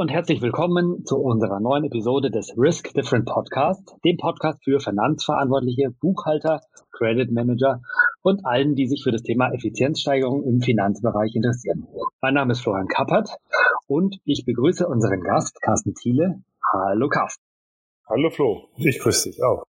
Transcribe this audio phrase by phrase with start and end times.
[0.00, 5.90] Und herzlich willkommen zu unserer neuen Episode des Risk Different Podcast, dem Podcast für Finanzverantwortliche,
[5.90, 7.82] Buchhalter, Credit Manager
[8.22, 11.86] und allen, die sich für das Thema Effizienzsteigerung im Finanzbereich interessieren.
[12.22, 13.28] Mein Name ist Florian Kappert
[13.88, 16.44] und ich begrüße unseren Gast Carsten Thiele.
[16.72, 17.44] Hallo Carsten.
[18.08, 19.64] Hallo Flo, ich grüße dich auch.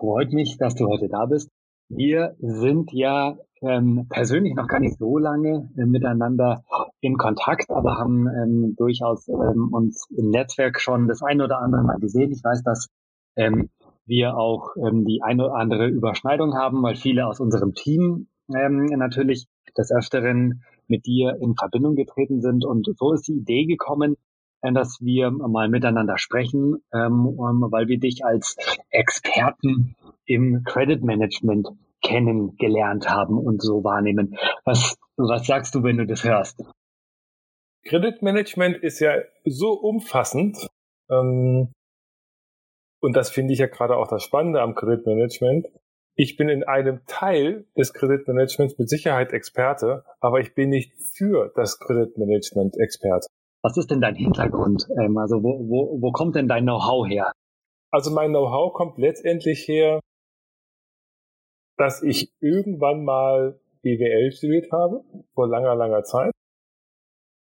[0.00, 1.48] Freut mich, dass du heute da bist.
[1.88, 6.62] Wir sind ja ähm, persönlich noch gar nicht so lange äh, miteinander
[7.00, 11.82] in Kontakt, aber haben ähm, durchaus ähm, uns im Netzwerk schon das eine oder andere
[11.82, 12.30] Mal gesehen.
[12.30, 12.88] Ich weiß, dass
[13.36, 13.70] ähm,
[14.06, 18.86] wir auch ähm, die eine oder andere Überschneidung haben, weil viele aus unserem Team ähm,
[18.86, 22.64] natürlich des Öfteren mit dir in Verbindung getreten sind.
[22.64, 24.16] Und so ist die Idee gekommen,
[24.62, 28.56] äh, dass wir mal miteinander sprechen, ähm, weil wir dich als
[28.90, 29.94] Experten
[30.28, 31.68] im Credit Management
[32.02, 34.36] kennengelernt haben und so wahrnehmen.
[34.64, 36.62] Was, was sagst du, wenn du das hörst?
[37.84, 40.68] Credit Management ist ja so umfassend.
[41.10, 41.72] Ähm,
[43.00, 45.66] und das finde ich ja gerade auch das Spannende am Credit Management.
[46.14, 50.92] Ich bin in einem Teil des Credit Managements mit Sicherheit Experte, aber ich bin nicht
[51.16, 53.28] für das Credit Management Experte.
[53.62, 54.86] Was ist denn dein Hintergrund?
[55.00, 57.32] Ähm, also wo, wo, wo kommt denn dein Know-how her?
[57.90, 60.00] Also mein Know-how kommt letztendlich her,
[61.78, 66.32] dass ich irgendwann mal BWL studiert habe, vor langer, langer Zeit.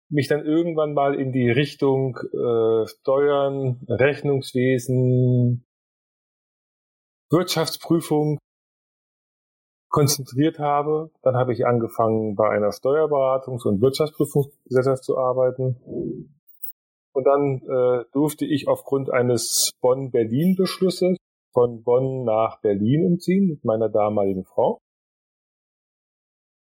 [0.10, 5.66] Mich dann irgendwann mal in die Richtung äh, Steuern, Rechnungswesen,
[7.32, 8.38] Wirtschaftsprüfung
[9.90, 11.10] konzentriert habe.
[11.24, 16.30] Dann habe ich angefangen, bei einer Steuerberatungs- und Wirtschaftsprüfungsgesellschaft zu arbeiten.
[17.14, 21.18] Und dann äh, durfte ich aufgrund eines Bonn-Berlin-Beschlusses
[21.56, 24.82] von Bonn nach Berlin umziehen mit meiner damaligen Frau.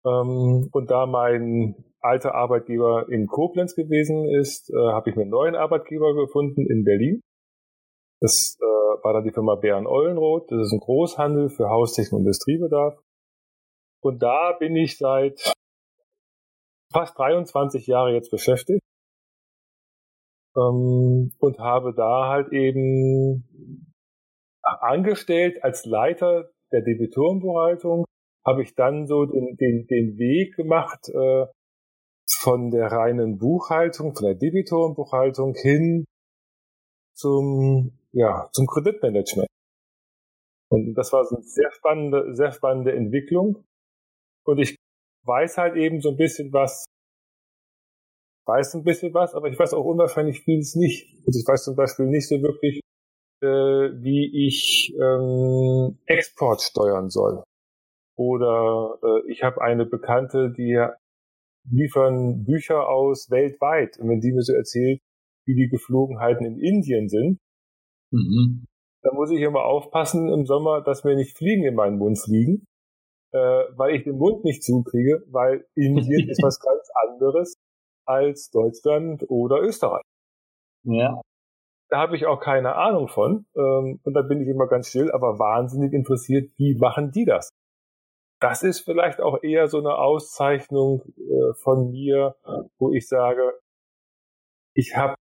[0.04, 5.30] Ähm, und da mein alter Arbeitgeber in Koblenz gewesen ist, äh, habe ich mir einen
[5.30, 7.22] neuen Arbeitgeber gefunden in Berlin.
[8.20, 8.64] Das äh,
[9.02, 10.50] war dann die Firma Bären Eulenroth.
[10.50, 12.98] Das ist ein Großhandel für Haustechnik und Industriebedarf.
[14.02, 15.54] Und da bin ich seit
[16.92, 18.82] fast 23 Jahre jetzt beschäftigt
[20.54, 23.85] ähm, und habe da halt eben
[24.66, 28.04] angestellt als Leiter der Debitorenbuchhaltung,
[28.44, 31.46] habe ich dann so den, den, den Weg gemacht äh,
[32.40, 36.04] von der reinen Buchhaltung, von der Debitorenbuchhaltung hin
[37.14, 39.48] zum, ja, zum Kreditmanagement.
[40.68, 43.64] Und das war so eine sehr spannende, sehr spannende Entwicklung.
[44.44, 44.76] Und ich
[45.24, 46.84] weiß halt eben so ein bisschen was,
[48.46, 51.08] weiß ein bisschen was, aber ich weiß auch unwahrscheinlich vieles nicht.
[51.26, 52.80] Also ich weiß zum Beispiel nicht so wirklich,
[53.42, 57.42] äh, wie ich ähm, Export steuern soll.
[58.16, 60.82] Oder äh, ich habe eine Bekannte, die
[61.70, 63.98] liefern Bücher aus weltweit.
[63.98, 65.00] Und wenn die mir so erzählt,
[65.46, 67.38] wie die Geflogenheiten in Indien sind,
[68.10, 68.66] mhm.
[69.02, 72.64] dann muss ich immer aufpassen im Sommer, dass mir nicht Fliegen in meinen Mund fliegen,
[73.32, 73.38] äh,
[73.76, 77.54] weil ich den Mund nicht zukriege, weil Indien ist was ganz anderes
[78.06, 80.02] als Deutschland oder Österreich.
[80.84, 81.20] Ja.
[81.88, 83.46] Da habe ich auch keine Ahnung von.
[83.56, 87.50] Ähm, und da bin ich immer ganz still, aber wahnsinnig interessiert, wie machen die das?
[88.40, 92.36] Das ist vielleicht auch eher so eine Auszeichnung äh, von mir,
[92.78, 93.52] wo ich sage,
[94.74, 95.14] ich habe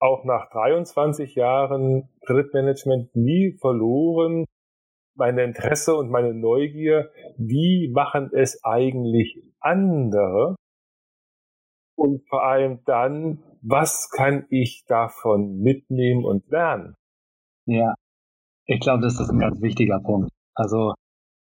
[0.00, 4.44] auch nach 23 Jahren Kreditmanagement nie verloren,
[5.14, 10.56] meine Interesse und meine Neugier, wie machen es eigentlich andere?
[11.96, 16.94] Und vor allem dann, was kann ich davon mitnehmen und lernen?
[17.64, 17.94] Ja,
[18.66, 20.30] ich glaube, das ist ein ganz wichtiger Punkt.
[20.54, 20.94] Also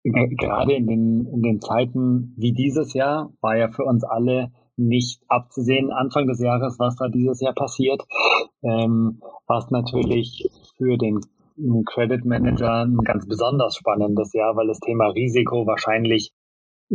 [0.02, 5.22] gerade in den, in den Zeiten wie dieses Jahr war ja für uns alle nicht
[5.28, 8.02] abzusehen, Anfang des Jahres, was da dieses Jahr passiert,
[8.62, 11.20] ähm, was natürlich für den
[11.86, 16.32] Credit Manager ein ganz besonders spannendes Jahr, weil das Thema Risiko wahrscheinlich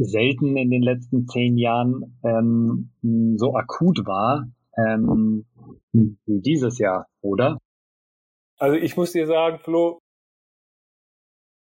[0.01, 2.91] selten in den letzten zehn Jahren ähm,
[3.37, 4.47] so akut war
[4.77, 5.45] ähm,
[5.91, 7.57] wie dieses Jahr, oder?
[8.57, 9.99] Also ich muss dir sagen, Flo,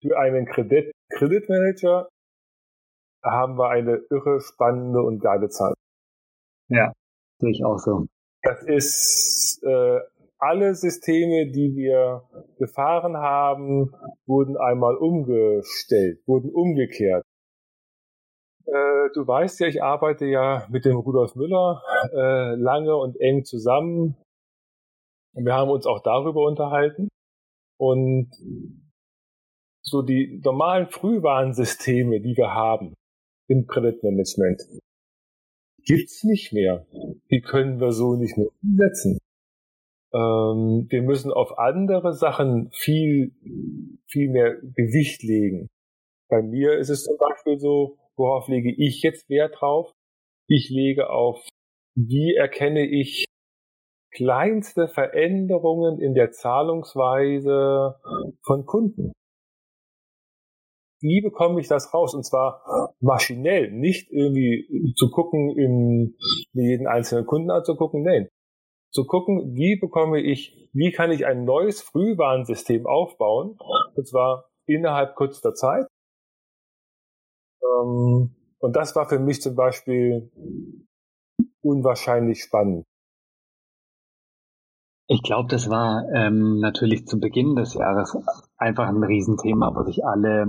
[0.02, 2.08] für einen Kredit Kreditmanager
[3.22, 5.74] haben wir eine irre spannende und geile Zeit.
[6.68, 6.92] Ja,
[7.38, 8.06] sehe ich auch so.
[8.42, 9.98] Das ist äh,
[10.38, 12.22] alle Systeme, die wir
[12.58, 13.92] gefahren haben,
[14.26, 17.24] wurden einmal umgestellt, wurden umgekehrt.
[18.66, 23.44] Äh, du weißt ja, ich arbeite ja mit dem Rudolf Müller äh, lange und eng
[23.44, 24.16] zusammen.
[25.34, 27.08] Und wir haben uns auch darüber unterhalten.
[27.78, 28.30] Und
[29.82, 32.94] so die normalen Frühwarnsysteme, die wir haben
[33.48, 34.62] im Kreditmanagement,
[35.84, 36.86] gibt's nicht mehr.
[37.30, 39.18] die können wir so nicht mehr umsetzen.
[40.12, 43.32] Ähm, wir müssen auf andere Sachen viel,
[44.06, 45.68] viel mehr Gewicht legen.
[46.28, 49.90] Bei mir ist es zum Beispiel so, worauf lege ich jetzt Wert drauf?
[50.46, 51.42] Ich lege auf,
[51.96, 53.24] wie erkenne ich
[54.12, 57.96] kleinste Veränderungen in der Zahlungsweise
[58.44, 59.12] von Kunden.
[61.00, 62.14] Wie bekomme ich das raus?
[62.14, 66.16] Und zwar maschinell, nicht irgendwie zu gucken, in
[66.52, 68.28] jeden einzelnen Kunden anzugucken, nein.
[68.92, 73.56] Zu gucken, wie bekomme ich, wie kann ich ein neues Frühwarnsystem aufbauen,
[73.94, 75.86] und zwar innerhalb kürzester Zeit.
[77.70, 80.30] Ähm, und das war für mich zum Beispiel
[81.62, 82.84] unwahrscheinlich spannend.
[85.12, 88.16] Ich glaube, das war ähm, natürlich zu Beginn des Jahres
[88.56, 90.46] einfach ein Riesenthema, wo sich alle,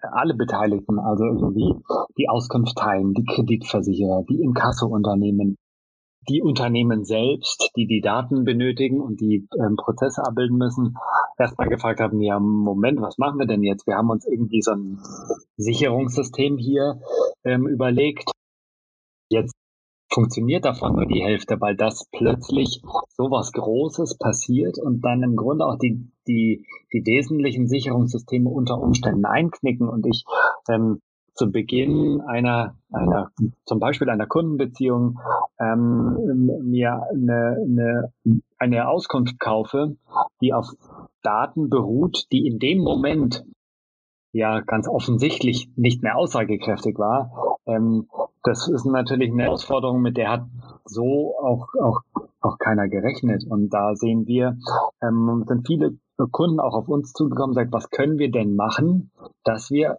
[0.00, 1.72] alle Beteiligten, also irgendwie
[2.18, 5.56] die Auskunftsteilen, die Kreditversicherer, die Inkasso-Unternehmen,
[6.28, 10.96] die Unternehmen selbst, die die Daten benötigen und die ähm, Prozesse abbilden müssen,
[11.38, 13.86] erstmal gefragt haben, ja, Moment, was machen wir denn jetzt?
[13.86, 14.98] Wir haben uns irgendwie so ein
[15.56, 17.00] Sicherungssystem hier
[17.44, 18.30] ähm, überlegt.
[19.30, 19.52] Jetzt
[20.12, 25.36] funktioniert davon nur die Hälfte, weil das plötzlich so was Großes passiert und dann im
[25.36, 30.24] Grunde auch die, die, die wesentlichen Sicherungssysteme unter Umständen einknicken und ich
[30.68, 31.00] ähm,
[31.34, 33.30] zu Beginn einer, einer,
[33.64, 35.18] zum Beispiel einer Kundenbeziehung
[35.58, 38.12] ähm, mir eine, eine,
[38.58, 39.96] eine Auskunft kaufe,
[40.40, 40.68] die auf
[41.22, 43.44] Daten beruht, die in dem Moment
[44.32, 47.58] ja ganz offensichtlich nicht mehr aussagekräftig war.
[47.66, 48.08] Ähm,
[48.42, 50.46] das ist natürlich eine Herausforderung, mit der hat
[50.84, 52.00] so auch, auch,
[52.40, 53.44] auch keiner gerechnet.
[53.48, 54.56] Und da sehen wir,
[55.02, 55.96] ähm, sind viele
[56.30, 59.10] Kunden auch auf uns zugekommen sagen, was können wir denn machen,
[59.44, 59.98] dass wir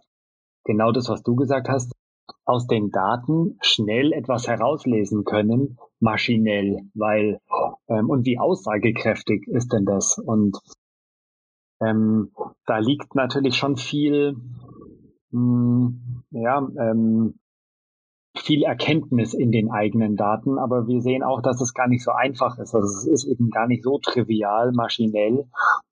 [0.64, 1.92] genau das, was du gesagt hast,
[2.44, 7.40] aus den Daten schnell etwas herauslesen können, maschinell, weil
[7.88, 10.18] ähm, und wie aussagekräftig ist denn das?
[10.18, 10.58] Und
[11.82, 12.32] ähm,
[12.66, 14.36] da liegt natürlich schon viel,
[15.30, 17.38] mh, hm, ja, ähm,
[18.36, 22.10] viel Erkenntnis in den eigenen Daten, aber wir sehen auch, dass es gar nicht so
[22.10, 22.74] einfach ist.
[22.74, 25.46] Also es ist eben gar nicht so trivial, maschinell,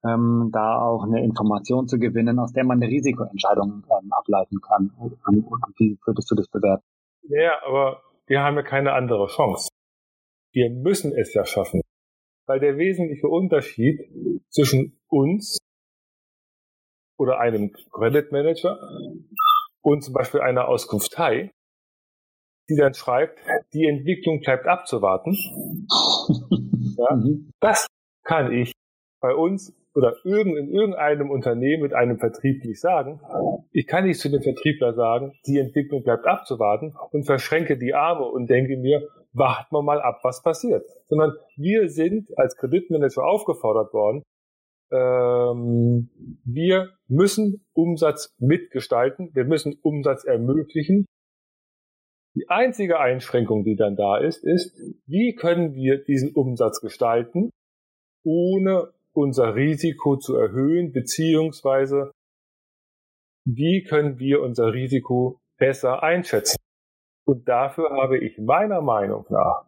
[0.05, 4.91] ähm, da auch eine Information zu gewinnen, aus der man eine Risikoentscheidung ähm, ableiten kann.
[5.79, 6.83] Wie würdest du das bewerten?
[7.29, 9.69] Ja, aber wir haben ja keine andere Chance.
[10.53, 11.81] Wir müssen es ja schaffen.
[12.47, 14.01] Weil der wesentliche Unterschied
[14.51, 15.59] zwischen uns
[17.17, 18.79] oder einem Credit Manager
[19.81, 21.53] und zum Beispiel einer Auskunftei,
[22.69, 23.39] die dann schreibt,
[23.73, 25.33] die Entwicklung bleibt abzuwarten.
[26.99, 27.51] ja, mhm.
[27.61, 27.87] das
[28.25, 28.73] kann ich
[29.21, 33.21] bei uns oder in irgendeinem Unternehmen mit einem Vertrieb nicht sagen.
[33.73, 38.25] Ich kann nicht zu dem Vertriebler sagen, die Entwicklung bleibt abzuwarten und verschränke die Arme
[38.25, 40.85] und denke mir, warten wir mal ab, was passiert.
[41.09, 44.23] Sondern wir sind als Kreditmanager aufgefordert worden,
[44.93, 46.11] ähm,
[46.45, 51.07] wir müssen Umsatz mitgestalten, wir müssen Umsatz ermöglichen.
[52.35, 54.75] Die einzige Einschränkung, die dann da ist, ist,
[55.07, 57.51] wie können wir diesen Umsatz gestalten,
[58.25, 62.11] ohne unser Risiko zu erhöhen, beziehungsweise
[63.45, 66.57] wie können wir unser Risiko besser einschätzen.
[67.27, 69.65] Und dafür habe ich meiner Meinung nach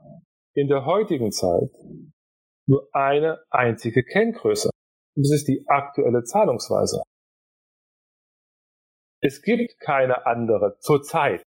[0.55, 1.71] in der heutigen Zeit
[2.67, 4.71] nur eine einzige Kenngröße.
[5.17, 7.03] Und das ist die aktuelle Zahlungsweise.
[9.21, 11.43] Es gibt keine andere zurzeit.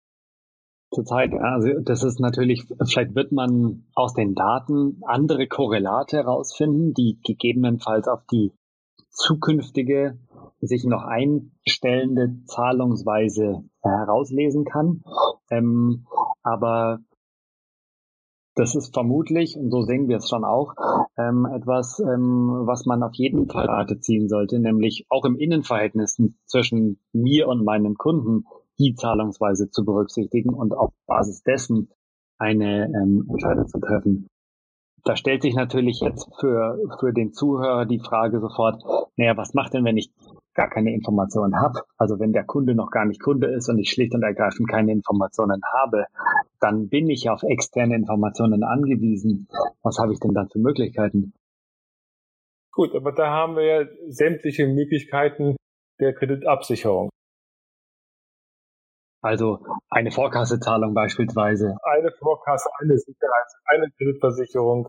[0.95, 7.19] Zurzeit, also das ist natürlich, vielleicht wird man aus den Daten andere Korrelate herausfinden, die
[7.21, 8.53] gegebenenfalls auf die
[9.09, 10.17] zukünftige
[10.61, 15.03] sich noch einstellende Zahlungsweise herauslesen kann.
[15.51, 16.07] Ähm,
[16.43, 16.99] aber
[18.55, 20.73] das ist vermutlich, und so sehen wir es schon auch,
[21.17, 26.17] ähm, etwas, ähm, was man auf jeden Fall Rate ziehen sollte, nämlich auch im Innenverhältnis
[26.45, 28.45] zwischen mir und meinen Kunden
[28.77, 31.89] die Zahlungsweise zu berücksichtigen und auf Basis dessen
[32.37, 34.27] eine ähm, Entscheidung zu treffen.
[35.03, 38.83] Da stellt sich natürlich jetzt für, für den Zuhörer die Frage sofort,
[39.17, 40.09] naja, was macht denn, wenn ich
[40.55, 41.81] gar keine Informationen habe?
[41.97, 44.91] Also wenn der Kunde noch gar nicht Kunde ist und ich schlicht und ergreifend keine
[44.91, 46.05] Informationen habe,
[46.59, 49.47] dann bin ich auf externe Informationen angewiesen.
[49.83, 51.33] Was habe ich denn dann für Möglichkeiten?
[52.71, 55.55] Gut, aber da haben wir ja sämtliche Möglichkeiten
[55.99, 57.09] der Kreditabsicherung.
[59.25, 59.57] Also
[59.89, 61.75] eine Vorkassezahlung beispielsweise.
[61.81, 64.87] Eine Vorkasse, eine Sicherheit, eine Kreditversicherung.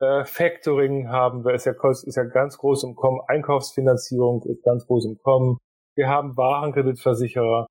[0.00, 3.20] Äh, Factoring haben wir, ist ja, ist ja ganz groß im Kommen.
[3.28, 5.58] Einkaufsfinanzierung ist ganz groß im Kommen.
[5.94, 7.68] Wir haben Warenkreditversicherer.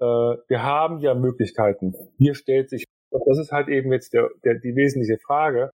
[0.00, 1.94] Äh, wir haben ja Möglichkeiten.
[2.16, 5.72] Hier stellt sich das ist halt eben jetzt der, der, die wesentliche Frage.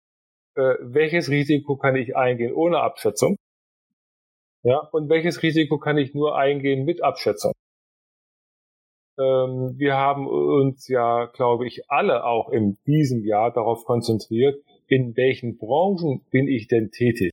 [0.56, 3.36] Äh, welches Risiko kann ich eingehen ohne Abschätzung?
[4.64, 7.52] Ja, und welches Risiko kann ich nur eingehen mit Abschätzung?
[9.18, 15.16] Ähm, wir haben uns ja, glaube ich, alle auch in diesem Jahr darauf konzentriert, in
[15.16, 17.32] welchen Branchen bin ich denn tätig?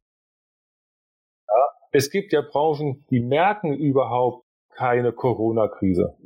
[1.47, 6.17] Ja, es gibt ja Branchen, die merken überhaupt keine Corona-Krise.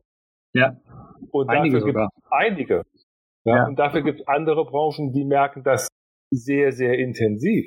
[0.54, 0.78] Ja.
[1.32, 2.84] Und einige dafür gibt es einige.
[3.44, 3.68] Ja, ja.
[3.68, 5.88] Und dafür gibt es andere Branchen, die merken das
[6.32, 7.66] sehr, sehr intensiv.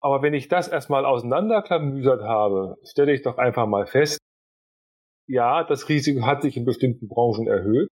[0.00, 4.18] Aber wenn ich das erstmal auseinanderklamüsert habe, stelle ich doch einfach mal fest,
[5.28, 7.88] ja, das Risiko hat sich in bestimmten Branchen erhöht,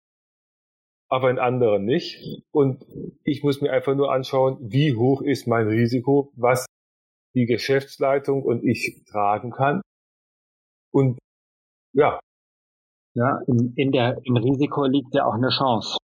[1.09, 2.43] aber in anderen nicht.
[2.53, 2.85] Und
[3.25, 6.67] ich muss mir einfach nur anschauen, wie hoch ist mein Risiko, was
[7.35, 9.81] die Geschäftsleitung und ich tragen kann.
[10.93, 11.19] Und
[11.95, 12.21] ja.
[13.15, 15.97] Ja, in, in der, im Risiko liegt ja auch eine Chance.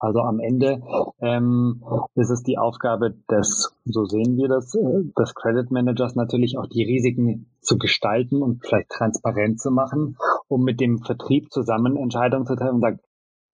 [0.00, 0.80] Also am Ende
[1.20, 1.82] ähm,
[2.14, 6.66] ist es die Aufgabe des, so sehen wir das, äh, des Credit Managers natürlich auch
[6.66, 10.16] die Risiken zu gestalten und vielleicht transparent zu machen,
[10.48, 13.00] um mit dem Vertrieb zusammen Entscheidungen zu treffen und sagen,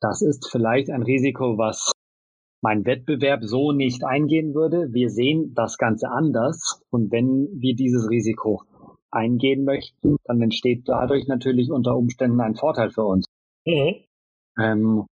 [0.00, 1.92] das ist vielleicht ein Risiko, was
[2.62, 4.92] mein Wettbewerb so nicht eingehen würde.
[4.92, 8.62] Wir sehen das Ganze anders und wenn wir dieses Risiko
[9.10, 13.26] eingehen möchten, dann entsteht dadurch natürlich unter Umständen ein Vorteil für uns.
[13.66, 14.04] Mhm.
[14.58, 15.06] Ähm,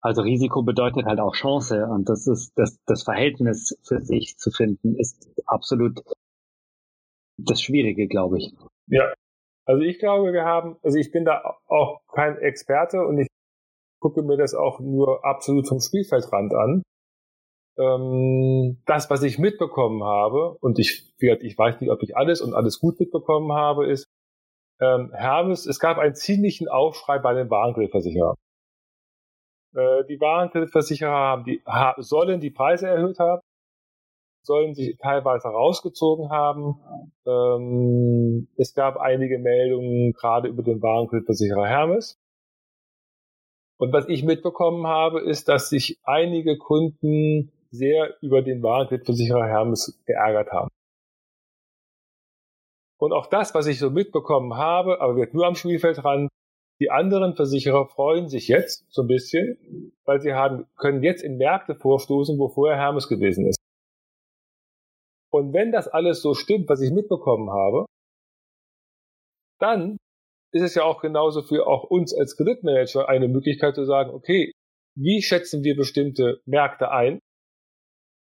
[0.00, 4.50] also Risiko bedeutet halt auch Chance und das ist das, das Verhältnis für sich zu
[4.50, 6.00] finden, ist absolut
[7.36, 8.52] das Schwierige, glaube ich.
[8.86, 9.12] Ja,
[9.68, 13.28] also ich glaube, wir haben, also ich bin da auch kein Experte und ich
[14.00, 16.82] gucke mir das auch nur absolut vom Spielfeldrand an.
[17.76, 22.54] Ähm, das, was ich mitbekommen habe, und ich, ich weiß nicht, ob ich alles und
[22.54, 24.06] alles gut mitbekommen habe, ist,
[24.80, 28.36] ähm, Hermes, es gab einen ziemlichen Aufschrei bei den Warenkreditversicherern.
[29.74, 33.42] Äh, die Warenkreditversicherer haben die, ha, sollen die Preise erhöht haben,
[34.48, 36.80] sollen sie teilweise rausgezogen haben.
[37.26, 42.18] Ähm, es gab einige Meldungen gerade über den Warenkreditversicherer Hermes.
[43.78, 50.00] Und was ich mitbekommen habe, ist, dass sich einige Kunden sehr über den Warenkreditversicherer Hermes
[50.06, 50.70] geärgert haben.
[52.98, 56.30] Und auch das, was ich so mitbekommen habe, aber wird nur am Spielfeldrand,
[56.80, 61.36] die anderen Versicherer freuen sich jetzt so ein bisschen, weil sie haben, können jetzt in
[61.36, 63.57] Märkte vorstoßen, wo vorher Hermes gewesen ist.
[65.30, 67.86] Und wenn das alles so stimmt, was ich mitbekommen habe,
[69.60, 69.96] dann
[70.52, 74.52] ist es ja auch genauso für auch uns als Kreditmanager eine Möglichkeit zu sagen, okay,
[74.96, 77.20] wie schätzen wir bestimmte Märkte ein?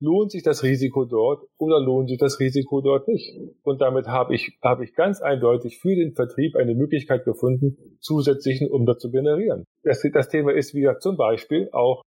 [0.04, 3.36] lohnt sich das Risiko dort oder lohnt sich das Risiko dort nicht?
[3.62, 8.70] Und damit habe ich, habe ich ganz eindeutig für den Vertrieb eine Möglichkeit gefunden, zusätzlichen
[8.70, 9.64] Umsatz zu generieren.
[9.82, 12.02] Das, das Thema ist wieder zum Beispiel auch,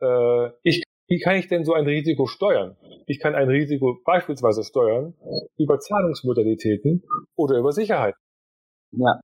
[0.00, 2.76] äh, ich, wie kann ich denn so ein Risiko steuern?
[3.06, 5.14] Ich kann ein Risiko beispielsweise steuern
[5.56, 7.02] über Zahlungsmodalitäten
[7.36, 8.14] oder über Sicherheit.
[8.92, 9.20] Ja,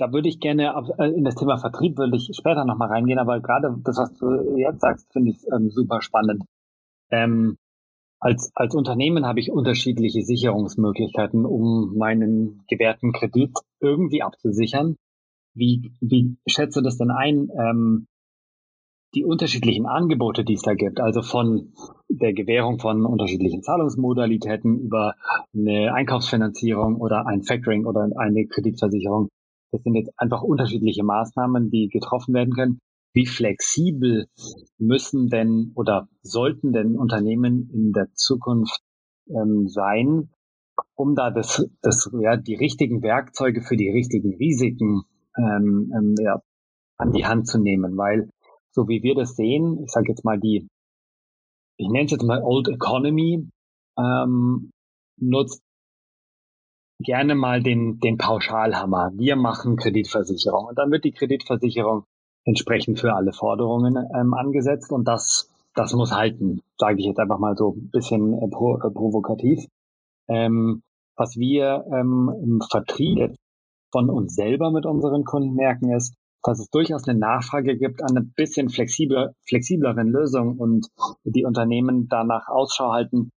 [0.00, 3.40] da würde ich gerne äh, in das Thema Vertrieb würde ich später nochmal reingehen, aber
[3.40, 6.44] gerade das, was du jetzt sagst, finde ich ähm, super spannend.
[7.10, 7.58] Ähm,
[8.18, 14.96] als, als Unternehmen habe ich unterschiedliche Sicherungsmöglichkeiten, um meinen gewährten Kredit irgendwie abzusichern.
[15.54, 17.48] Wie, wie schätze das denn ein?
[17.58, 18.06] Ähm,
[19.14, 21.72] die unterschiedlichen Angebote, die es da gibt, also von
[22.08, 25.14] der Gewährung von unterschiedlichen Zahlungsmodalitäten über
[25.52, 29.28] eine Einkaufsfinanzierung oder ein Factoring oder eine Kreditversicherung.
[29.72, 32.78] Das sind jetzt einfach unterschiedliche Maßnahmen, die getroffen werden können.
[33.12, 34.26] Wie flexibel
[34.78, 38.80] müssen denn oder sollten denn Unternehmen in der Zukunft
[39.28, 40.30] ähm, sein,
[40.94, 45.02] um da das, das, ja, die richtigen Werkzeuge für die richtigen Risiken
[45.36, 46.40] ähm, ähm, ja,
[46.98, 48.30] an die Hand zu nehmen, weil
[48.72, 50.68] so wie wir das sehen, ich sage jetzt mal die,
[51.76, 53.48] ich nenne es jetzt mal Old Economy,
[53.98, 54.70] ähm,
[55.18, 55.62] nutzt
[57.02, 59.12] gerne mal den, den Pauschalhammer.
[59.14, 62.04] Wir machen Kreditversicherung und dann wird die Kreditversicherung
[62.44, 67.38] entsprechend für alle Forderungen ähm, angesetzt und das, das muss halten, sage ich jetzt einfach
[67.38, 69.66] mal so ein bisschen äh, äh, provokativ.
[70.28, 70.82] Ähm,
[71.16, 73.34] was wir ähm, im Vertrieb
[73.92, 78.16] von uns selber mit unseren Kunden merken, ist, dass es durchaus eine Nachfrage gibt an
[78.16, 80.86] ein bisschen flexibler, flexibleren Lösungen und
[81.24, 83.30] die Unternehmen danach Ausschau halten,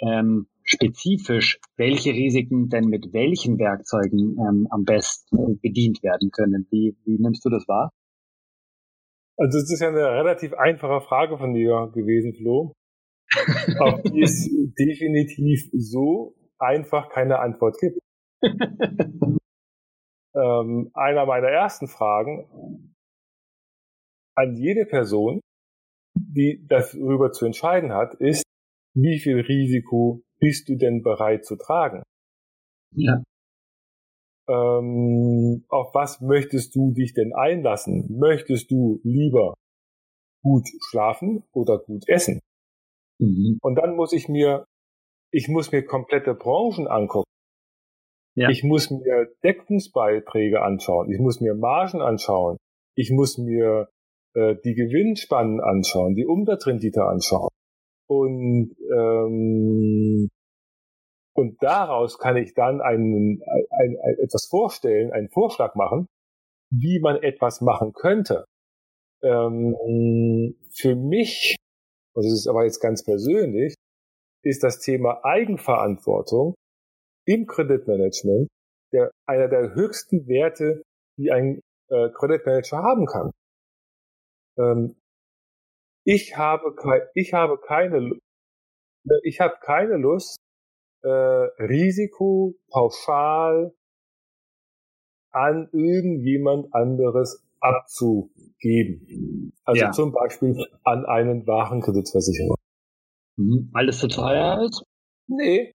[0.00, 6.66] ähm, spezifisch, welche Risiken denn mit welchen Werkzeugen ähm, am besten bedient werden können.
[6.70, 7.90] Wie, wie nimmst du das wahr?
[9.36, 12.74] Also es ist ja eine relativ einfache Frage von dir gewesen, Flo.
[13.78, 17.98] Auf die es definitiv so einfach keine Antwort gibt.
[20.34, 22.94] ähm, einer meiner ersten Fragen,
[24.36, 25.40] an jede Person,
[26.14, 28.44] die darüber zu entscheiden hat, ist,
[28.94, 32.02] wie viel Risiko bist du denn bereit zu tragen?
[32.92, 33.22] Ja.
[34.48, 38.18] Ähm, auf was möchtest du dich denn einlassen?
[38.18, 39.54] Möchtest du lieber
[40.42, 42.40] gut schlafen oder gut essen?
[43.20, 43.58] Mhm.
[43.62, 44.64] Und dann muss ich mir,
[45.30, 47.29] ich muss mir komplette Branchen angucken.
[48.36, 48.48] Ja.
[48.48, 51.10] Ich muss mir Deckungsbeiträge anschauen.
[51.10, 52.56] Ich muss mir Margen anschauen.
[52.96, 53.88] Ich muss mir
[54.34, 57.50] äh, die Gewinnspannen anschauen, die Umsatzrendite anschauen.
[58.08, 60.28] Und, ähm,
[61.34, 66.06] und daraus kann ich dann einen, ein, ein, etwas vorstellen, einen Vorschlag machen,
[66.72, 68.44] wie man etwas machen könnte.
[69.22, 71.56] Ähm, für mich,
[72.14, 73.74] das ist aber jetzt ganz persönlich,
[74.42, 76.54] ist das Thema Eigenverantwortung
[77.30, 78.48] im Kreditmanagement
[78.92, 80.82] der, einer der höchsten Werte,
[81.16, 83.30] die ein äh, Kreditmanager haben kann.
[84.58, 84.96] Ähm,
[86.04, 86.74] ich habe,
[87.14, 88.18] ich habe keine,
[89.22, 90.38] ich habe keine Lust,
[91.02, 93.72] äh, Risiko pauschal
[95.30, 99.52] an irgendjemand anderes abzugeben.
[99.64, 99.92] Also ja.
[99.92, 102.56] zum Beispiel an einen Warenkreditversicherer.
[103.36, 103.70] Mhm.
[103.72, 104.82] Weil es zu teuer ist?
[105.28, 105.72] Nee.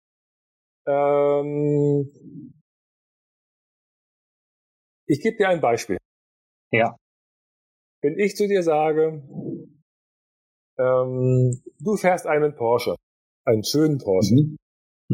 [0.86, 2.10] Ähm,
[5.06, 5.98] ich gebe dir ein Beispiel.
[6.72, 6.96] Ja.
[8.02, 9.22] Wenn ich zu dir sage,
[10.78, 12.94] ähm, du fährst einen Porsche,
[13.44, 14.56] einen schönen Porsche, mhm.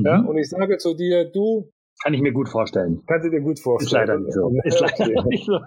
[0.05, 0.29] ja, mhm.
[0.29, 1.71] und ich sage zu dir, du
[2.03, 3.03] kann ich mir gut vorstellen.
[3.07, 4.03] Kannst du dir gut vorstellen.
[4.03, 4.53] Ist leider nicht so.
[4.65, 5.59] Ist leider nicht so.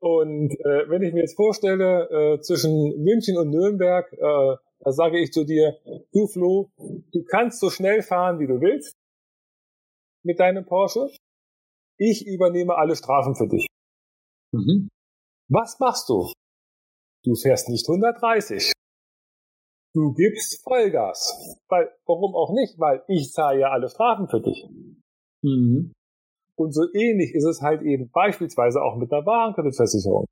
[0.00, 5.18] Und äh, wenn ich mir jetzt vorstelle, äh, zwischen München und Nürnberg, äh, da sage
[5.18, 5.78] ich zu dir,
[6.12, 8.94] du Flo, du kannst so schnell fahren, wie du willst
[10.22, 11.10] mit deinem Porsche.
[11.98, 13.66] Ich übernehme alle Strafen für dich.
[14.52, 14.88] Mhm.
[15.48, 16.30] Was machst du?
[17.24, 18.72] Du fährst nicht 130.
[19.94, 21.58] Du gibst Vollgas.
[21.68, 22.78] Weil, warum auch nicht?
[22.78, 24.68] Weil ich zahle ja alle Strafen für dich.
[25.42, 25.92] Mhm.
[26.56, 30.26] Und so ähnlich ist es halt eben beispielsweise auch mit der Warenkreditversicherung.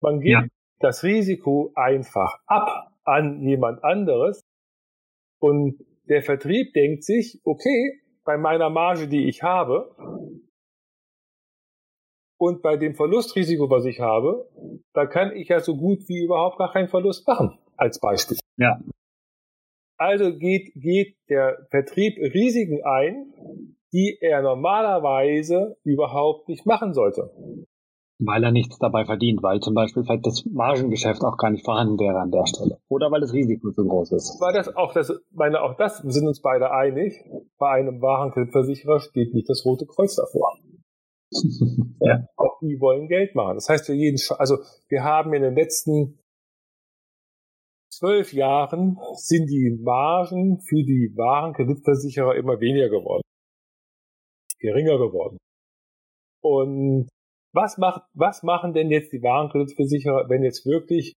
[0.00, 0.46] Man gibt ja.
[0.80, 4.42] das Risiko einfach ab an jemand anderes
[5.40, 9.94] und der Vertrieb denkt sich, okay, bei meiner Marge, die ich habe,
[12.42, 14.48] und bei dem Verlustrisiko, was ich habe,
[14.94, 18.36] da kann ich ja so gut wie überhaupt gar keinen Verlust machen, als Beispiel.
[18.56, 18.80] Ja.
[19.96, 23.32] Also geht, geht der Vertrieb Risiken ein,
[23.92, 27.30] die er normalerweise überhaupt nicht machen sollte.
[28.18, 31.98] Weil er nichts dabei verdient, weil zum Beispiel vielleicht das Margengeschäft auch gar nicht vorhanden
[31.98, 32.78] wäre an der Stelle.
[32.88, 34.38] Oder weil das Risiko so groß ist.
[34.40, 37.14] Weil das auch das, meine, auch das sind uns beide einig.
[37.58, 40.56] Bei einem Warenkreditversicherer steht nicht das Rote Kreuz davor.
[42.00, 42.26] ja.
[42.36, 43.54] Auch die wollen Geld machen.
[43.54, 46.18] Das heißt, für jeden, also wir haben in den letzten
[47.90, 53.22] zwölf Jahren sind die Margen für die Warenkreditversicherer immer weniger geworden.
[54.58, 55.38] Geringer geworden.
[56.42, 57.08] Und
[57.54, 61.14] was macht, was machen denn jetzt die Warenkreditversicherer, wenn jetzt wirklich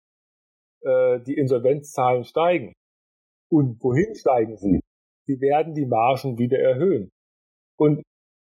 [0.82, 2.72] äh, die Insolvenzzahlen steigen?
[3.50, 4.80] Und wohin steigen sie?
[5.26, 7.10] Sie werden die Margen wieder erhöhen.
[7.78, 8.02] Und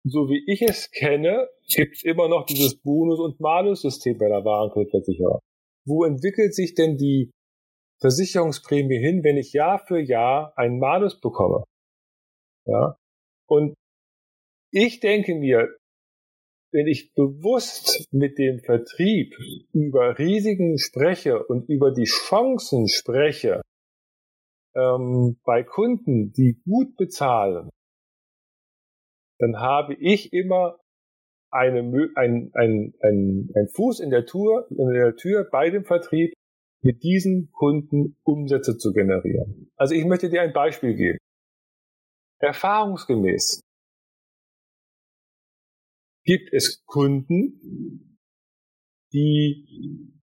[0.05, 4.43] so wie ich es kenne, gibt es immer noch dieses Bonus- und Malus-System bei der
[4.43, 5.39] Warenkreditversicherung.
[5.85, 7.31] Wo entwickelt sich denn die
[8.01, 11.63] Versicherungsprämie hin, wenn ich Jahr für Jahr einen Malus bekomme?
[12.65, 12.95] Ja.
[13.47, 13.73] Und
[14.71, 15.75] ich denke mir,
[16.71, 19.34] wenn ich bewusst mit dem Vertrieb
[19.73, 23.62] über Risiken spreche und über die Chancen spreche,
[24.75, 27.69] ähm, bei Kunden, die gut bezahlen,
[29.39, 30.77] dann habe ich immer
[31.51, 31.79] eine,
[32.15, 36.34] ein, ein, ein, ein Fuß in der, Tür, in der Tür bei dem Vertrieb,
[36.82, 39.69] mit diesen Kunden Umsätze zu generieren.
[39.75, 41.17] Also ich möchte dir ein Beispiel geben.
[42.39, 43.62] Erfahrungsgemäß
[46.29, 48.19] gibt es Kunden,
[49.11, 50.13] die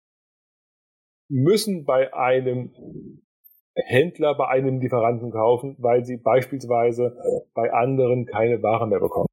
[1.28, 2.72] müssen bei einem
[3.74, 7.18] Händler bei einem Lieferanten kaufen, weil sie beispielsweise
[7.54, 9.26] bei anderen keine Ware mehr bekommen.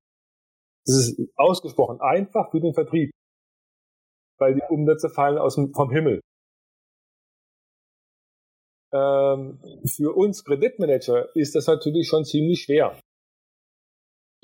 [0.86, 3.12] Das ist ausgesprochen einfach für den Vertrieb,
[4.40, 6.22] weil die Umsätze fallen aus dem, vom Himmel.
[8.92, 13.00] Ähm, für uns Kreditmanager ist das natürlich schon ziemlich schwer.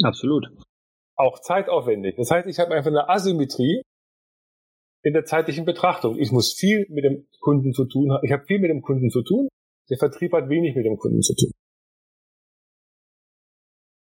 [0.04, 0.46] Absolut.
[1.20, 2.16] Auch zeitaufwendig.
[2.16, 3.82] Das heißt, ich habe einfach eine Asymmetrie
[5.04, 6.18] in der zeitlichen Betrachtung.
[6.18, 8.26] Ich muss viel mit dem Kunden zu tun haben.
[8.26, 9.50] Ich habe viel mit dem Kunden zu tun
[9.90, 11.52] der Vertrieb hat wenig mit dem Kunden zu tun.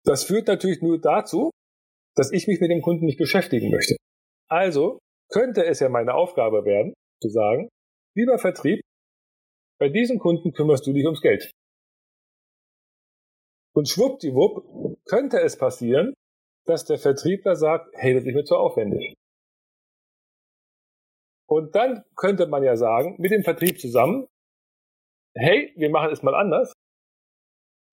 [0.04, 1.52] Das führt natürlich nur dazu,
[2.16, 3.96] dass ich mich mit dem Kunden nicht beschäftigen möchte.
[4.48, 5.00] Also
[5.32, 7.70] könnte es ja meine Aufgabe werden, zu sagen,
[8.16, 8.82] lieber Vertrieb,
[9.80, 11.52] bei diesen Kunden kümmerst du dich ums Geld.
[13.74, 16.14] Und schwuppdiwupp könnte es passieren,
[16.66, 19.16] dass der Vertriebler sagt, hey, das ist mir zu aufwendig.
[21.48, 24.28] Und dann könnte man ja sagen, mit dem Vertrieb zusammen,
[25.36, 26.74] hey, wir machen es mal anders.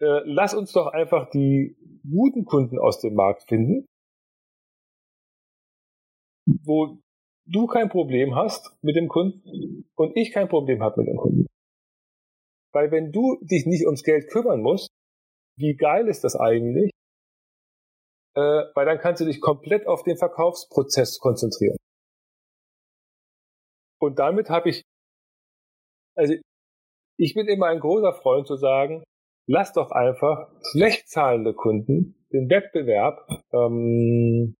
[0.01, 1.77] Äh, lass uns doch einfach die
[2.11, 3.87] guten Kunden aus dem Markt finden,
[6.65, 6.99] wo
[7.47, 11.47] du kein Problem hast mit dem Kunden und ich kein Problem habe mit dem Kunden.
[12.73, 14.89] Weil wenn du dich nicht ums Geld kümmern musst,
[15.59, 16.91] wie geil ist das eigentlich?
[18.35, 21.77] Äh, weil dann kannst du dich komplett auf den Verkaufsprozess konzentrieren.
[24.01, 24.83] Und damit habe ich,
[26.17, 26.35] also
[27.19, 29.05] ich bin immer ein großer Freund zu sagen,
[29.47, 34.55] lass doch einfach schlecht zahlende Kunden den Wettbewerb, ähm,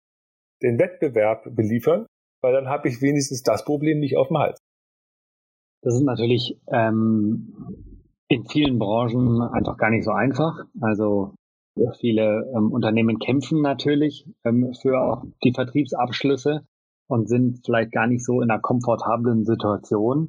[0.63, 2.07] den Wettbewerb beliefern,
[2.43, 4.59] weil dann habe ich wenigstens das Problem nicht auf dem Hals.
[5.83, 7.89] Das ist natürlich ähm,
[8.29, 10.65] in vielen Branchen einfach gar nicht so einfach.
[10.81, 11.35] Also
[12.01, 16.67] viele ähm, Unternehmen kämpfen natürlich ähm, für die Vertriebsabschlüsse
[17.09, 20.29] und sind vielleicht gar nicht so in einer komfortablen Situation,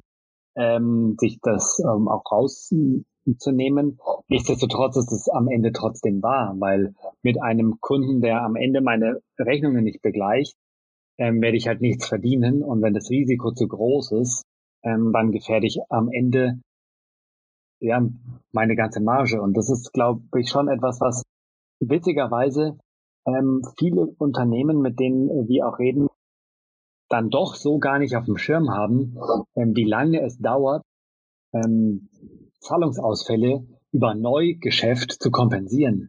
[0.56, 3.98] ähm, sich das ähm, auch rauszunehmen.
[4.28, 9.20] Nichtsdestotrotz ist es am Ende trotzdem wahr, weil mit einem Kunden, der am Ende meine
[9.38, 10.56] Rechnungen nicht begleicht,
[11.18, 12.62] ähm, werde ich halt nichts verdienen.
[12.62, 14.42] Und wenn das Risiko zu groß ist,
[14.82, 16.60] ähm, dann gefährde ich am Ende
[17.80, 18.02] ja,
[18.52, 19.40] meine ganze Marge.
[19.40, 21.22] Und das ist, glaube ich, schon etwas, was
[21.88, 22.78] witzigerweise
[23.26, 26.08] ähm, viele Unternehmen, mit denen wir auch reden,
[27.08, 29.16] dann doch so gar nicht auf dem Schirm haben,
[29.56, 30.82] ähm, wie lange es dauert,
[31.52, 32.08] ähm,
[32.60, 36.08] Zahlungsausfälle über Neugeschäft zu kompensieren.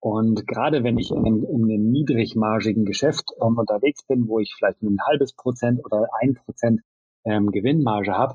[0.00, 4.54] Und gerade wenn ich in einem, in einem niedrigmargigen Geschäft ähm, unterwegs bin, wo ich
[4.56, 6.82] vielleicht ein halbes Prozent oder ein Prozent
[7.24, 8.34] ähm, Gewinnmarge habe,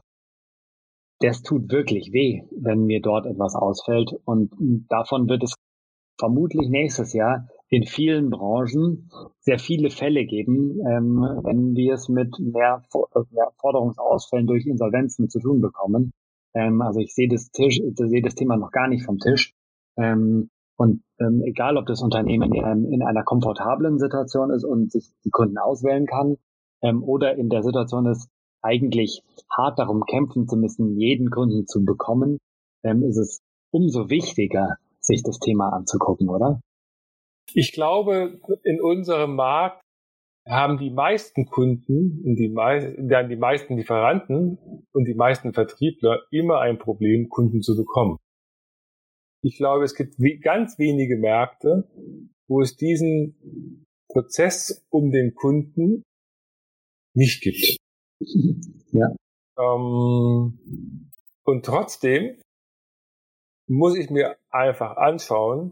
[1.19, 4.13] das tut wirklich weh, wenn mir dort etwas ausfällt.
[4.25, 4.51] Und
[4.89, 5.55] davon wird es
[6.19, 12.37] vermutlich nächstes Jahr in vielen Branchen sehr viele Fälle geben, ähm, wenn wir es mit
[12.39, 12.83] mehr,
[13.31, 16.11] mehr Forderungsausfällen durch Insolvenzen zu tun bekommen.
[16.53, 19.53] Ähm, also ich sehe das Tisch, sehe das Thema noch gar nicht vom Tisch.
[19.97, 25.11] Ähm, und ähm, egal, ob das Unternehmen in, in, einer komfortablen Situation ist und sich
[25.25, 26.37] die Kunden auswählen kann,
[26.81, 28.29] ähm, oder in der Situation ist,
[28.61, 32.39] eigentlich hart darum kämpfen zu müssen, jeden Kunden zu bekommen,
[32.83, 34.77] ähm, ist es umso wichtiger,
[35.09, 36.61] sich das Thema anzugucken, oder?
[37.53, 39.81] Ich glaube, in unserem Markt
[40.47, 44.57] haben die meisten Kunden und die, mei die meisten Lieferanten
[44.93, 48.17] und die meisten Vertriebler immer ein Problem, Kunden zu bekommen.
[49.43, 51.87] Ich glaube, es gibt ganz wenige Märkte,
[52.47, 56.03] wo es diesen Prozess um den Kunden
[57.15, 57.77] nicht gibt.
[58.91, 59.15] Ja.
[59.59, 60.57] Ähm,
[61.45, 62.41] und trotzdem
[63.69, 65.71] muss ich mir einfach anschauen,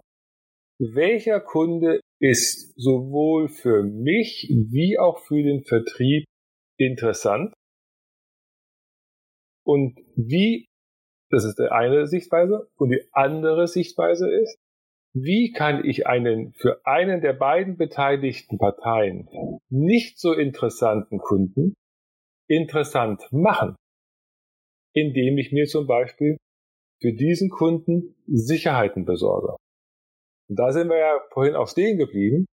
[0.79, 6.25] welcher Kunde ist sowohl für mich wie auch für den Vertrieb
[6.79, 7.53] interessant
[9.65, 10.67] und wie,
[11.31, 14.57] das ist die eine Sichtweise, und die andere Sichtweise ist,
[15.13, 19.27] wie kann ich einen für einen der beiden beteiligten Parteien
[19.69, 21.73] nicht so interessanten Kunden
[22.47, 23.75] interessant machen,
[24.93, 26.38] indem ich mir zum Beispiel
[27.01, 29.55] für diesen Kunden Sicherheiten besorge.
[30.49, 32.45] Und da sind wir ja vorhin auch stehen geblieben.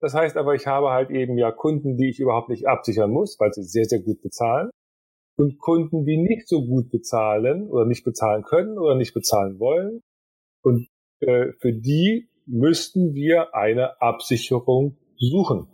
[0.00, 3.38] Das heißt aber, ich habe halt eben ja Kunden, die ich überhaupt nicht absichern muss,
[3.38, 4.70] weil sie sehr, sehr gut bezahlen.
[5.38, 10.00] Und Kunden, die nicht so gut bezahlen oder nicht bezahlen können oder nicht bezahlen wollen.
[10.62, 10.88] Und
[11.20, 15.68] äh, für die müssten wir eine Absicherung suchen.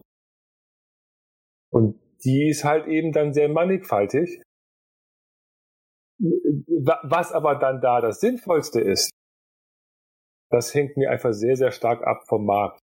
[1.70, 4.42] Und die ist halt eben dann sehr mannigfaltig.
[6.18, 9.10] Was aber dann da das Sinnvollste ist,
[10.50, 12.80] das hängt mir einfach sehr, sehr stark ab vom Markt.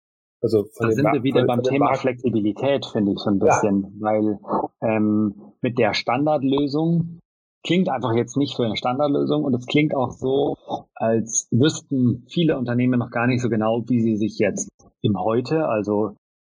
[0.42, 2.00] Also von da sind wir wieder beim Thema Markt.
[2.00, 3.89] Flexibilität, finde ich so ein bisschen, ja.
[4.00, 4.39] weil
[4.82, 7.20] ähm, mit der Standardlösung
[7.65, 10.56] klingt einfach jetzt nicht für eine Standardlösung und es klingt auch so,
[10.96, 14.70] als wüssten viele Unternehmen noch gar nicht so genau, wie sie sich jetzt
[15.02, 16.15] im Heute, also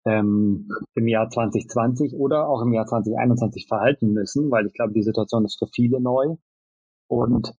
[0.07, 5.03] ähm, im Jahr 2020 oder auch im Jahr 2021 verhalten müssen, weil ich glaube, die
[5.03, 6.37] Situation ist für viele neu.
[7.11, 7.53] Und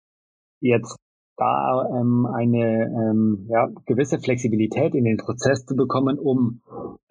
[0.62, 0.98] jetzt
[1.36, 6.62] da ähm, eine ähm, ja, gewisse Flexibilität in den Prozess zu bekommen, um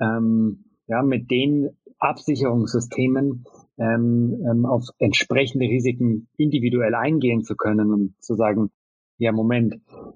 [0.00, 3.44] ähm, ja, mit den Absicherungssystemen
[3.78, 8.70] ähm, ähm, auf entsprechende Risiken individuell eingehen zu können und zu sagen,
[9.18, 9.74] ja, Moment,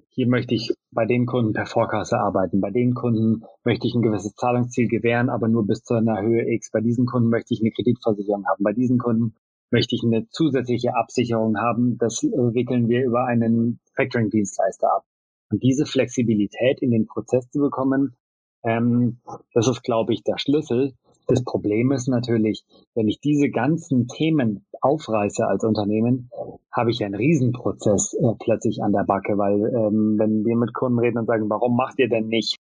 [0.09, 4.01] hier möchte ich bei den Kunden per Vorkasse arbeiten, bei den Kunden möchte ich ein
[4.01, 6.71] gewisses Zahlungsziel gewähren, aber nur bis zu einer Höhe X.
[6.71, 9.35] Bei diesen Kunden möchte ich eine Kreditversicherung haben, bei diesen Kunden
[9.75, 11.99] möchte ich eine zusätzliche Absicherung haben.
[11.99, 15.05] Das wickeln wir über einen Factoring-Dienstleister ab.
[15.51, 18.15] Und diese Flexibilität in den Prozess zu bekommen,
[18.63, 19.19] ähm,
[19.53, 20.95] das ist, glaube ich, der Schlüssel.
[21.27, 26.31] Das Problem ist natürlich, wenn ich diese ganzen Themen aufreiße als Unternehmen,
[26.71, 31.01] habe ich einen Riesenprozess äh, plötzlich an der Backe, weil ähm, wenn wir mit Kunden
[31.01, 32.59] reden und sagen, warum macht ihr denn nicht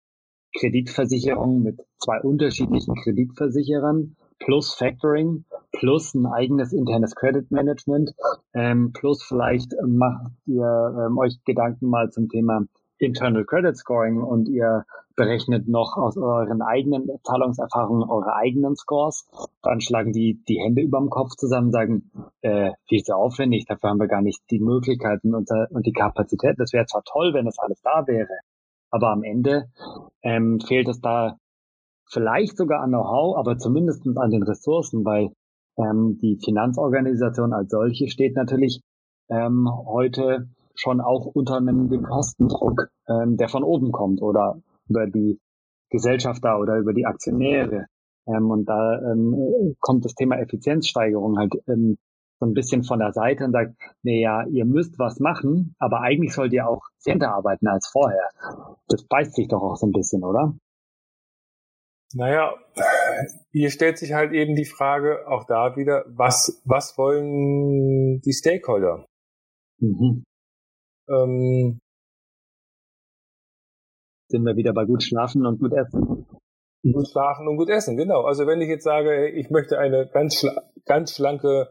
[0.60, 8.14] Kreditversicherung mit zwei unterschiedlichen Kreditversicherern plus Factoring plus ein eigenes internes Credit Management
[8.54, 12.66] ähm, plus vielleicht macht ihr ähm, euch Gedanken mal zum Thema
[12.98, 19.28] Internal Credit Scoring und ihr berechnet noch aus euren eigenen Zahlungserfahrungen eure eigenen Scores,
[19.62, 22.10] dann schlagen die die Hände überm Kopf zusammen, sagen,
[22.42, 26.56] äh, viel zu aufwendig, dafür haben wir gar nicht die Möglichkeiten und, und die Kapazität.
[26.58, 28.40] Das wäre zwar toll, wenn das alles da wäre,
[28.92, 29.66] aber am Ende
[30.24, 31.38] ähm, fehlt es da
[32.10, 35.32] vielleicht sogar an Know-how, aber zumindest an den Ressourcen, weil
[35.80, 38.82] ähm, die Finanzorganisation als solche steht natürlich
[39.30, 45.40] ähm, heute schon auch unter einem Kostendruck, ähm, der von oben kommt oder über die
[45.90, 47.86] Gesellschafter oder über die Aktionäre.
[48.28, 51.98] Ähm, und da ähm, kommt das Thema Effizienzsteigerung halt ähm,
[52.40, 56.02] so ein bisschen von der Seite und sagt, nee, ja, ihr müsst was machen, aber
[56.02, 58.30] eigentlich sollt ihr auch effizienter arbeiten als vorher.
[58.88, 60.54] Das beißt sich doch auch so ein bisschen, oder?
[62.14, 62.56] Naja,
[63.52, 69.06] hier stellt sich halt eben die Frage auch da wieder, was, was wollen die Stakeholder?
[69.80, 70.24] Mhm.
[71.08, 71.80] Ähm,
[74.30, 76.26] sind wir wieder bei gut schlafen und gut essen.
[76.82, 78.22] Gut schlafen und gut essen, genau.
[78.22, 81.70] Also wenn ich jetzt sage, ich möchte eine ganz, schla ganz schlanke,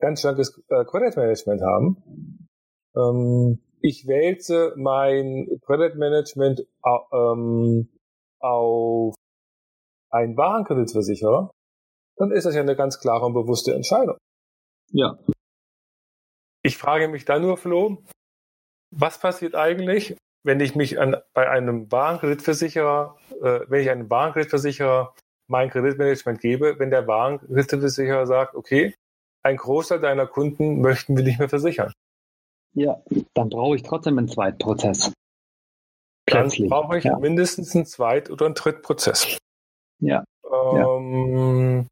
[0.00, 2.48] ganz schlankes äh, Credit Management haben,
[2.96, 6.66] ähm, ich wälze mein Credit Management
[7.12, 7.88] ähm,
[8.40, 9.15] auf
[10.10, 11.50] einen Warenkreditversicherer,
[12.16, 14.16] dann ist das ja eine ganz klare und bewusste Entscheidung.
[14.90, 15.18] Ja.
[16.62, 18.02] Ich frage mich dann nur, Flo,
[18.90, 25.14] was passiert eigentlich, wenn ich mich an, bei einem Warenkreditversicherer, äh, wenn ich einem Warenkreditversicherer
[25.48, 28.94] mein Kreditmanagement gebe, wenn der Warenkreditversicherer sagt, okay,
[29.44, 31.92] ein Großteil deiner Kunden möchten wir nicht mehr versichern.
[32.74, 33.00] Ja,
[33.34, 35.12] dann brauche ich trotzdem einen Zweitprozess.
[36.26, 36.68] Plötzlich.
[36.68, 37.18] Dann brauche ich ja.
[37.18, 39.38] mindestens einen Zweit- oder einen Drittprozess.
[40.00, 40.24] Ja.
[40.50, 41.84] Ähm, ja.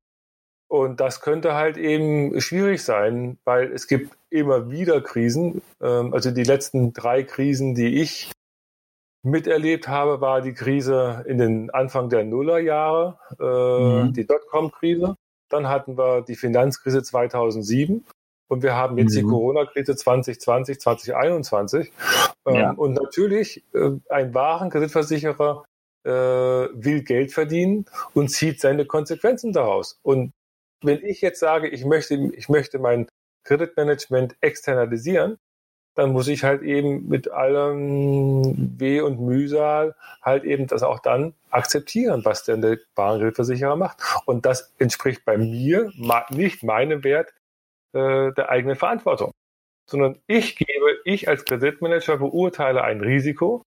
[0.69, 5.62] Und das könnte halt eben schwierig sein, weil es gibt immer wieder Krisen.
[5.81, 8.33] Ähm, also die letzten drei Krisen, die ich
[9.23, 14.12] miterlebt habe, war die Krise in den Anfang der Nullerjahre, äh, mhm.
[14.12, 15.17] die Dotcom-Krise.
[15.49, 18.05] Dann hatten wir die Finanzkrise 2007
[18.49, 19.19] und wir haben jetzt mhm.
[19.21, 21.93] die Corona-Krise 2020, 2021.
[22.47, 22.71] Ähm, ja.
[22.73, 25.64] Und natürlich, äh, ein Warenkreditversicherer
[26.05, 29.99] äh, will Geld verdienen und zieht seine Konsequenzen daraus.
[30.03, 30.33] Und
[30.83, 33.09] wenn ich jetzt sage, ich möchte, ich möchte mein
[33.45, 35.38] Kreditmanagement externalisieren,
[35.95, 41.35] dann muss ich halt eben mit allem Weh und Mühsal halt eben das auch dann
[41.51, 43.99] akzeptieren, was denn der Warengeldversicherer macht.
[44.27, 45.93] Und das entspricht bei mir
[46.31, 47.33] nicht meinem Wert
[47.93, 49.31] äh, der eigenen Verantwortung,
[49.88, 53.62] sondern ich gebe, ich als Kreditmanager beurteile ein Risiko.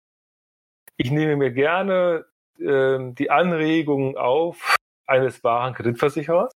[0.98, 2.26] Ich nehme mir gerne
[2.60, 6.52] äh, die Anregungen auf eines wahren Kreditversicherers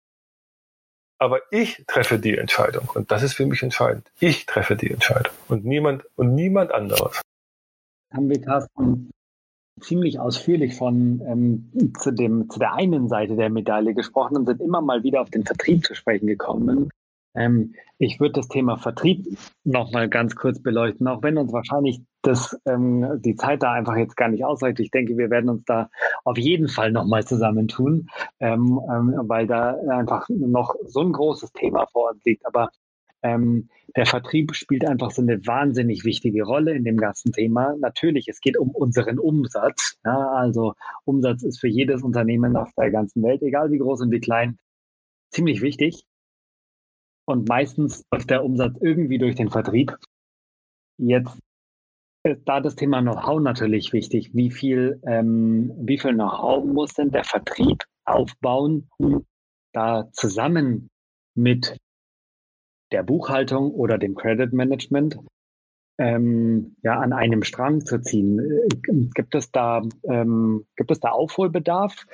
[1.22, 4.12] aber ich treffe die Entscheidung und das ist für mich entscheidend.
[4.20, 7.22] Ich treffe die Entscheidung und niemand und niemand anderes.
[8.12, 9.12] Haben wir Carsten
[9.80, 14.62] ziemlich ausführlich von ähm, zu dem zu der einen Seite der Medaille gesprochen und sind
[14.62, 16.90] immer mal wieder auf den Vertrieb zu sprechen gekommen.
[17.36, 22.02] Ähm, ich würde das Thema Vertrieb noch mal ganz kurz beleuchten, auch wenn uns wahrscheinlich
[22.22, 24.80] das, ähm, die Zeit da einfach jetzt gar nicht ausreicht.
[24.80, 25.90] Ich denke, wir werden uns da
[26.24, 31.52] auf jeden Fall noch mal zusammentun, ähm, ähm, weil da einfach noch so ein großes
[31.54, 32.46] Thema vor uns liegt.
[32.46, 32.70] Aber
[33.24, 37.76] ähm, der Vertrieb spielt einfach so eine wahnsinnig wichtige Rolle in dem ganzen Thema.
[37.80, 39.98] Natürlich, es geht um unseren Umsatz.
[40.04, 40.74] Ja, also
[41.06, 44.58] Umsatz ist für jedes Unternehmen auf der ganzen Welt, egal wie groß und wie klein,
[45.30, 46.06] ziemlich wichtig.
[47.26, 49.96] Und meistens läuft der Umsatz irgendwie durch den Vertrieb.
[50.98, 51.40] Jetzt
[52.24, 54.32] ist da das Thema Know-how natürlich wichtig.
[54.34, 59.26] Wie viel, ähm, wie viel Know-how muss denn der Vertrieb aufbauen, um
[59.74, 60.90] da zusammen
[61.36, 61.78] mit
[62.92, 65.18] der Buchhaltung oder dem Credit Management
[65.98, 68.42] ähm, ja, an einem Strang zu ziehen.
[69.14, 72.06] Gibt es da, ähm, gibt es da Aufholbedarf?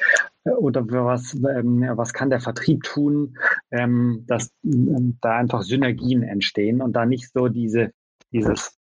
[0.43, 3.37] Oder was, ähm, was kann der Vertrieb tun,
[3.71, 7.91] ähm, dass ähm, da einfach Synergien entstehen und da nicht so diese,
[8.31, 8.76] dieses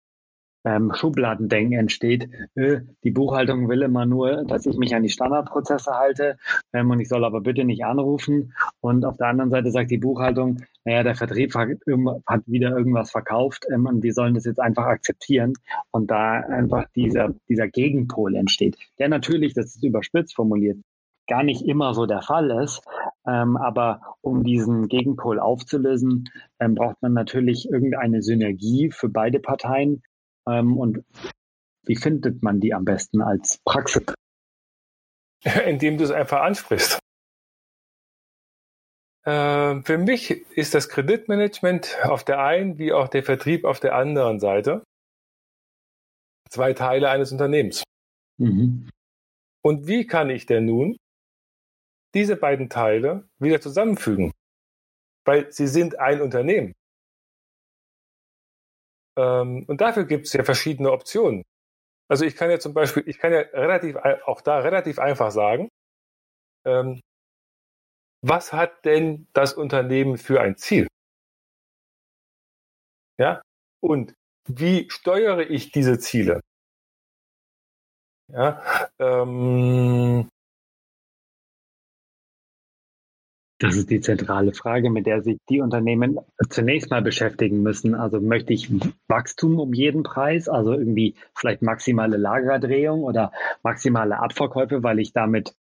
[0.66, 2.29] ähm, Schubladendenken entsteht.
[2.57, 6.37] Äh, die Buchhaltung will immer nur, dass ich mich an die Standardprozesse halte
[6.72, 8.52] ähm, und ich soll aber bitte nicht anrufen.
[8.81, 11.68] Und auf der anderen Seite sagt die Buchhaltung, naja, der Vertrieb hat,
[12.26, 15.55] hat wieder irgendwas verkauft ähm, und wir sollen das jetzt einfach akzeptieren
[15.92, 20.79] und da einfach dieser, dieser Gegenpol entsteht, der natürlich, das ist überspitzt formuliert,
[21.29, 22.83] gar nicht immer so der Fall ist.
[23.26, 26.29] Ähm, aber um diesen Gegenpol aufzulösen,
[26.61, 30.02] ähm, braucht man natürlich irgendeine Synergie für beide Parteien.
[30.48, 31.04] Ähm, und
[31.85, 34.14] wie findet man die am besten als Praxis?
[35.66, 36.98] Indem du es einfach ansprichst.
[39.24, 43.94] Äh, für mich ist das Kreditmanagement auf der einen wie auch der Vertrieb auf der
[43.94, 44.82] anderen Seite
[46.48, 47.82] zwei Teile eines Unternehmens.
[48.38, 48.88] Mhm.
[49.64, 50.96] Und wie kann ich denn nun
[52.14, 54.32] diese beiden Teile wieder zusammenfügen?
[55.24, 56.72] Weil sie sind ein Unternehmen.
[59.16, 61.42] Ähm, und dafür gibt es ja verschiedene Optionen.
[62.09, 65.68] Also ich kann ja zum Beispiel, ich kann ja relativ, auch da relativ einfach sagen,
[66.66, 67.00] ähm,
[68.22, 70.87] was hat denn das Unternehmen für ein Ziel?
[73.18, 73.42] Ja,
[73.83, 74.14] und
[74.48, 76.40] wie steuere ich diese Ziele?
[78.29, 78.62] Ja,
[78.98, 80.29] ähm,
[83.59, 86.19] Das ist die zentrale Frage, mit der sich die Unternehmen
[86.51, 87.95] zunächst mal beschäftigen müssen.
[87.95, 88.71] Also möchte ich
[89.09, 95.55] Wachstum um jeden Preis, also irgendwie vielleicht maximale Lagerdrehung oder maximale Abverkäufe, weil ich damit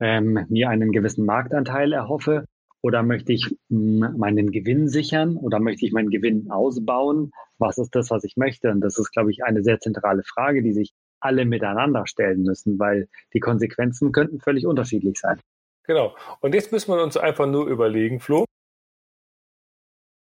[0.00, 2.46] ähm, mir einen gewissen Marktanteil erhoffe?
[2.82, 7.30] Oder möchte ich hm, meinen Gewinn sichern oder möchte ich meinen Gewinn ausbauen?
[7.58, 8.72] Was ist das, was ich möchte?
[8.72, 12.78] Und das ist, glaube ich, eine sehr zentrale Frage, die sich alle miteinander stellen müssen,
[12.80, 15.38] weil die Konsequenzen könnten völlig unterschiedlich sein.
[15.86, 16.16] Genau.
[16.40, 18.44] Und jetzt müssen wir uns einfach nur überlegen, Flo,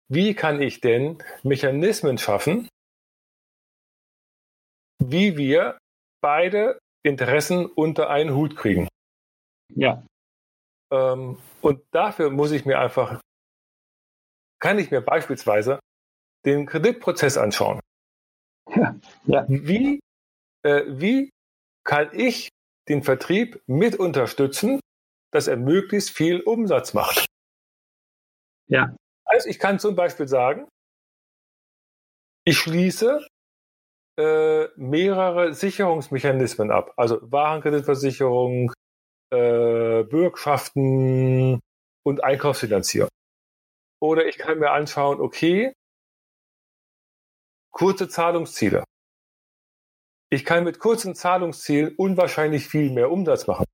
[0.09, 2.69] wie kann ich denn Mechanismen schaffen,
[4.99, 5.79] wie wir
[6.21, 8.89] beide Interessen unter einen Hut kriegen?
[9.75, 10.05] Ja.
[10.93, 13.21] Ähm, und dafür muss ich mir einfach,
[14.61, 15.81] kann ich mir beispielsweise
[16.45, 17.81] den Kreditprozess anschauen.
[18.75, 18.95] Ja.
[19.25, 19.47] ja.
[19.49, 20.01] Wie,
[20.65, 21.31] äh, wie
[21.85, 22.49] kann ich
[22.89, 24.81] den Vertrieb mit unterstützen,
[25.33, 27.27] dass er möglichst viel Umsatz macht.
[28.69, 28.95] Ja.
[29.25, 30.69] Also ich kann zum Beispiel sagen,
[32.45, 33.27] ich schließe
[34.19, 38.73] äh, mehrere Sicherungsmechanismen ab, also Warenkreditversicherung,
[39.33, 41.61] äh, Bürgschaften
[42.05, 43.09] und Einkaufsfinanzierung.
[44.03, 45.73] Oder ich kann mir anschauen, okay,
[47.73, 48.85] kurze Zahlungsziele.
[50.31, 53.65] Ich kann mit kurzen Zahlungszielen unwahrscheinlich viel mehr Umsatz machen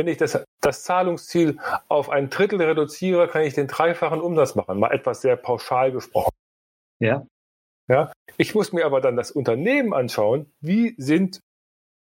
[0.00, 1.58] wenn ich das, das Zahlungsziel
[1.88, 4.80] auf ein Drittel reduziere, kann ich den dreifachen Umsatz machen.
[4.80, 6.30] Mal etwas sehr pauschal gesprochen.
[7.02, 7.26] Ja.
[7.86, 8.10] Ja.
[8.38, 10.50] Ich muss mir aber dann das Unternehmen anschauen.
[10.62, 11.40] Wie sind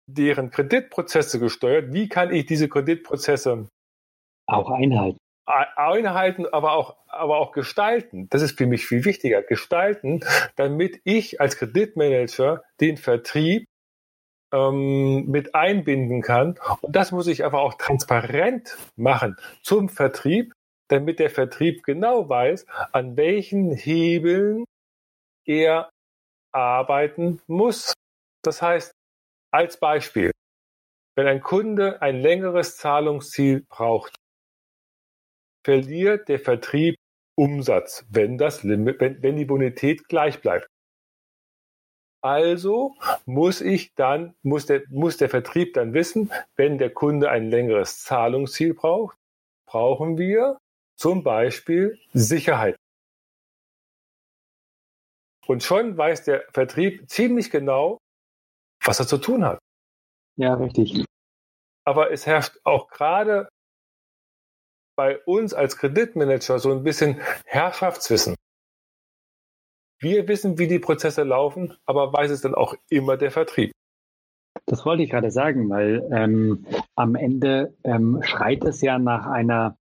[0.09, 1.93] deren Kreditprozesse gesteuert?
[1.93, 3.69] Wie kann ich diese Kreditprozesse
[4.49, 5.19] auch einhalten?
[5.47, 8.29] Einhalten, aber auch, aber auch gestalten.
[8.31, 9.43] Das ist für mich viel wichtiger.
[9.43, 10.25] Gestalten,
[10.57, 13.69] damit ich als Kreditmanager den Vertrieb
[14.53, 16.59] ähm, mit einbinden kann.
[16.81, 20.53] Und das muss ich aber auch transparent machen zum Vertrieb,
[20.89, 24.65] damit der Vertrieb genau weiß, an welchen Hebeln
[25.45, 25.91] er
[26.53, 27.93] arbeiten muss.
[28.43, 28.93] Das heißt,
[29.53, 30.31] als Beispiel,
[31.17, 34.15] wenn ein Kunde ein längeres Zahlungsziel braucht,
[35.65, 36.97] verliert der Vertrieb
[37.37, 40.69] Umsatz, wenn das Limit, wenn, wenn die Bonität gleich bleibt.
[42.27, 47.51] Also muss ich dann, muss der, muss der Vertrieb dann wissen, wenn der Kunde ein
[47.51, 49.17] längeres Zahlungsziel braucht,
[49.65, 50.59] brauchen wir
[50.97, 52.75] zum Beispiel Sicherheit.
[55.47, 57.99] Und schon weiß der Vertrieb ziemlich genau,
[58.85, 59.61] was er zu tun hat.
[60.37, 61.05] Ja, richtig.
[61.85, 63.49] Aber es herrscht auch gerade
[64.97, 68.35] bei uns als Kreditmanager so ein bisschen Herrschaftswissen.
[69.99, 73.73] Wir wissen, wie die Prozesse laufen, aber weiß es dann auch immer der Vertrieb.
[74.67, 76.67] Das wollte ich gerade sagen, weil ähm,
[76.97, 79.77] am Ende ähm, schreit es ja nach einer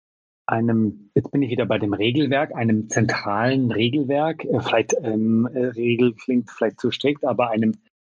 [0.47, 5.67] einem, jetzt bin ich wieder bei dem Regelwerk, einem zentralen Regelwerk, äh, vielleicht ähm, äh,
[5.67, 7.73] Regel klingt vielleicht zu strikt, aber einem,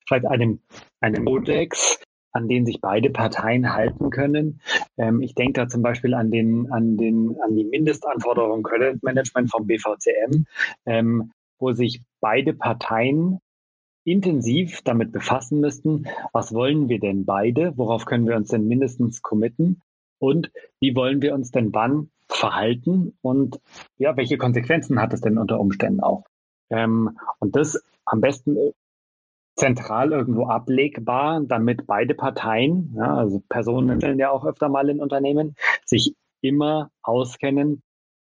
[0.06, 0.60] vielleicht einem,
[1.00, 2.00] einem Kodex,
[2.34, 4.60] an den sich beide Parteien halten können.
[4.98, 9.50] Ähm, ich denke da zum Beispiel an den, an den, an die Mindestanforderungen Credit Management
[9.50, 10.45] vom BVCM,
[10.86, 13.39] ähm, wo sich beide Parteien
[14.03, 19.22] intensiv damit befassen müssten, was wollen wir denn beide, worauf können wir uns denn mindestens
[19.22, 19.82] committen?
[20.20, 23.18] Und wie wollen wir uns denn wann verhalten?
[23.22, 23.60] Und
[23.97, 26.24] ja, welche Konsequenzen hat es denn unter Umständen auch.
[26.70, 28.72] Ähm, und das am besten äh,
[29.55, 35.55] zentral irgendwo ablegbar, damit beide Parteien, ja, also Personen ja auch öfter mal in Unternehmen,
[35.86, 37.82] sich immer auskennen,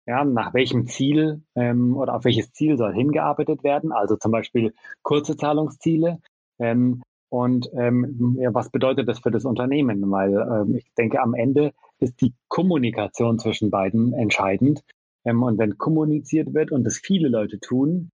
[0.07, 4.75] ja, nach welchem Ziel ähm, oder auf welches Ziel soll hingearbeitet werden, also zum Beispiel
[5.03, 6.19] kurze Zahlungsziele.
[6.59, 10.11] Ähm, und ähm, ja, was bedeutet das für das Unternehmen?
[10.11, 14.83] Weil ähm, ich denke, am Ende ist die Kommunikation zwischen beiden entscheidend.
[15.25, 18.11] Ähm, und wenn kommuniziert wird und das viele Leute tun,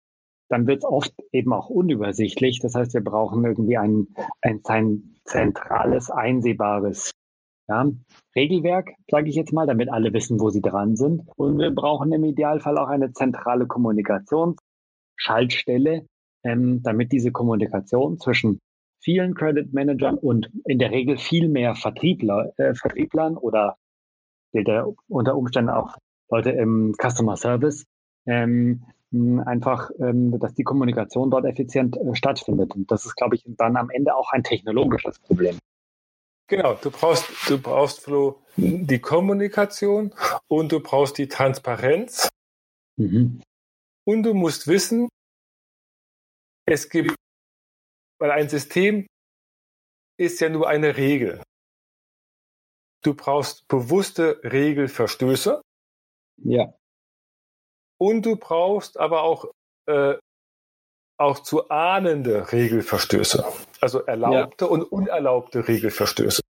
[0.49, 2.59] dann wird es oft eben auch unübersichtlich.
[2.59, 4.07] Das heißt, wir brauchen irgendwie ein,
[4.41, 7.11] ein, ein zentrales, einsehbares
[7.67, 7.91] ja,
[8.35, 11.23] Regelwerk, sage ich jetzt mal, damit alle wissen, wo sie dran sind.
[11.35, 16.07] Und wir brauchen im Idealfall auch eine zentrale Kommunikationsschaltstelle,
[16.43, 18.59] ähm, damit diese Kommunikation zwischen
[19.01, 23.77] vielen Credit Managern und in der Regel viel mehr Vertriebler, äh, Vertrieblern oder
[24.53, 25.97] der, unter Umständen auch
[26.29, 27.85] Leute im Customer Service
[28.25, 28.83] ähm,
[29.45, 32.75] einfach, ähm, dass die Kommunikation dort effizient äh, stattfindet.
[32.75, 35.57] Und das ist, glaube ich, dann am Ende auch ein technologisches Problem.
[36.47, 40.13] Genau, du brauchst, du brauchst Flo, die Kommunikation
[40.47, 42.29] und du brauchst die Transparenz.
[42.97, 43.41] Mhm.
[44.05, 45.09] Und du musst wissen,
[46.65, 47.15] es gibt,
[48.19, 49.07] weil ein System
[50.17, 51.43] ist ja nur eine Regel.
[53.03, 55.61] Du brauchst bewusste Regelverstöße.
[56.43, 56.73] Ja.
[57.99, 59.51] Und du brauchst aber auch,
[59.87, 60.15] äh,
[61.19, 63.45] auch zu ahnende Regelverstöße.
[63.81, 64.71] Also erlaubte ja.
[64.71, 66.41] und unerlaubte Regelverstöße.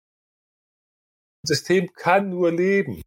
[1.43, 3.01] Das System kann nur leben.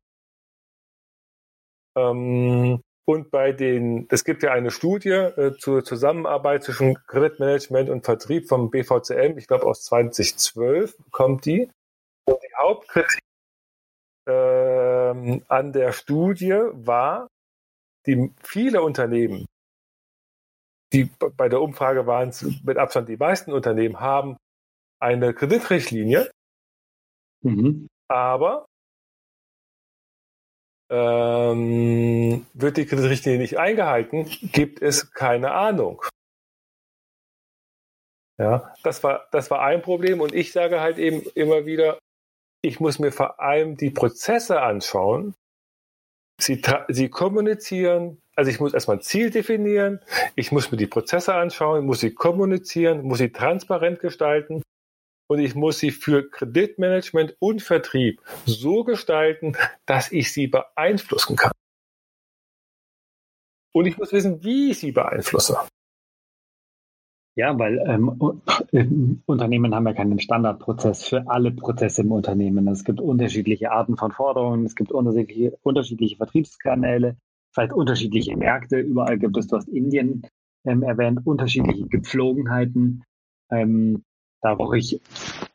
[1.97, 8.05] Ähm, und bei den, es gibt ja eine Studie äh, zur Zusammenarbeit zwischen Kreditmanagement und
[8.05, 11.71] Vertrieb vom BVCM, ich glaube aus 2012 kommt die.
[12.27, 13.19] Und die Hauptkritik
[14.29, 17.27] äh, an der Studie war,
[18.07, 19.47] die viele Unternehmen
[20.93, 21.05] die
[21.37, 24.37] bei der Umfrage waren es mit Abstand die meisten Unternehmen, haben
[25.01, 26.31] eine Kreditrichtlinie,
[27.43, 27.89] mhm.
[28.09, 28.67] aber
[30.91, 36.03] ähm, wird die Kreditrichtlinie nicht eingehalten, gibt es keine Ahnung.
[38.39, 41.99] Ja, das war, das war ein Problem und ich sage halt eben immer wieder,
[42.63, 45.35] ich muss mir vor allem die Prozesse anschauen.
[46.41, 50.01] Sie, sie kommunizieren, also ich muss erstmal ein Ziel definieren,
[50.35, 54.63] ich muss mir die Prozesse anschauen, muss sie kommunizieren, muss sie transparent gestalten
[55.29, 61.53] und ich muss sie für Kreditmanagement und Vertrieb so gestalten, dass ich sie beeinflussen kann.
[63.75, 65.59] Und ich muss wissen, wie ich sie beeinflusse.
[67.37, 72.67] Ja, weil ähm, Unternehmen haben ja keinen Standardprozess für alle Prozesse im Unternehmen.
[72.69, 77.19] Es gibt unterschiedliche Arten von Forderungen, es gibt unterschiedliche, unterschiedliche Vertriebskanäle,
[77.53, 78.79] vielleicht unterschiedliche Märkte.
[78.79, 80.27] Überall gibt es, du hast Indien
[80.65, 83.05] ähm, erwähnt, unterschiedliche Gepflogenheiten.
[83.51, 84.05] Ähm,
[84.43, 85.01] da brauche ich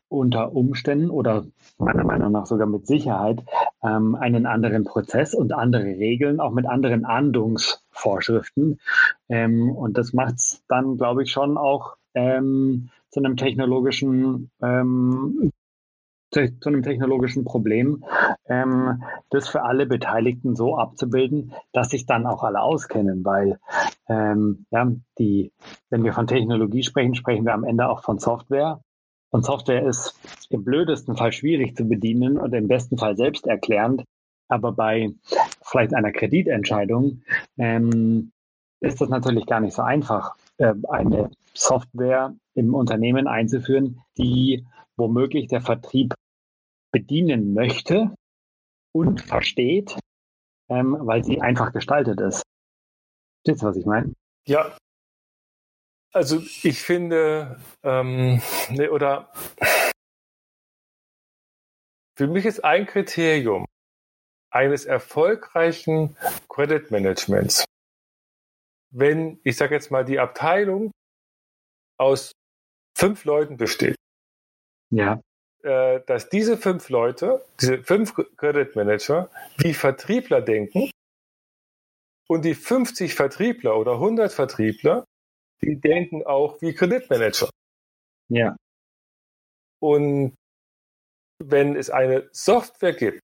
[0.08, 1.46] unter Umständen oder
[1.78, 3.42] meiner Meinung nach sogar mit Sicherheit
[3.82, 8.78] ähm, einen anderen Prozess und andere Regeln, auch mit anderen Ahndungsvorschriften.
[9.28, 14.50] Ähm, und das macht es dann, glaube ich, schon auch ähm, zu einem technologischen
[16.60, 18.04] zu einem technologischen Problem,
[18.48, 23.58] ähm, das für alle Beteiligten so abzubilden, dass sich dann auch alle auskennen, weil
[24.08, 25.52] ähm, ja, die,
[25.90, 28.80] wenn wir von Technologie sprechen, sprechen wir am Ende auch von Software.
[29.30, 30.18] Und Software ist
[30.50, 34.04] im blödesten Fall schwierig zu bedienen und im besten Fall selbsterklärend.
[34.48, 35.10] Aber bei
[35.62, 37.22] vielleicht einer Kreditentscheidung
[37.58, 38.30] ähm,
[38.80, 44.64] ist das natürlich gar nicht so einfach, äh, eine Software im Unternehmen einzuführen, die
[44.96, 46.14] womöglich der Vertrieb
[46.96, 48.14] bedienen möchte
[48.94, 49.98] und versteht,
[50.70, 52.42] ähm, weil sie einfach gestaltet ist.
[53.44, 54.14] Verstehst du, was ich meine?
[54.46, 54.78] Ja.
[56.14, 58.40] Also ich finde, ähm,
[58.70, 59.30] ne, oder
[62.16, 63.66] für mich ist ein Kriterium
[64.50, 66.16] eines erfolgreichen
[66.48, 67.66] Credit Managements,
[68.90, 70.92] wenn, ich sage jetzt mal, die Abteilung
[71.98, 72.32] aus
[72.96, 73.96] fünf Leuten besteht.
[74.90, 75.20] Ja.
[75.66, 80.92] Äh, dass diese fünf Leute, diese fünf Credit Manager, wie Vertriebler denken
[82.28, 85.04] und die 50 Vertriebler oder 100 Vertriebler,
[85.62, 87.50] die denken auch wie Kreditmanager.
[88.28, 88.54] Ja.
[89.82, 90.36] Und
[91.42, 93.18] wenn es eine Software gibt,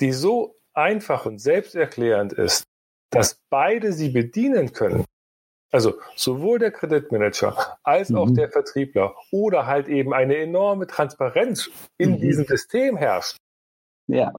[0.00, 2.64] die so einfach und selbsterklärend ist,
[3.12, 5.04] dass beide sie bedienen können,
[5.70, 8.34] also sowohl der Kreditmanager als auch mhm.
[8.34, 12.20] der Vertriebler oder halt eben eine enorme Transparenz in mhm.
[12.20, 13.36] diesem System herrscht.
[14.06, 14.32] Ja.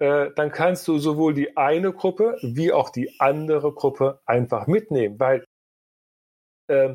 [0.00, 5.18] Äh, dann kannst du sowohl die eine Gruppe wie auch die andere Gruppe einfach mitnehmen,
[5.18, 5.44] weil
[6.68, 6.94] äh,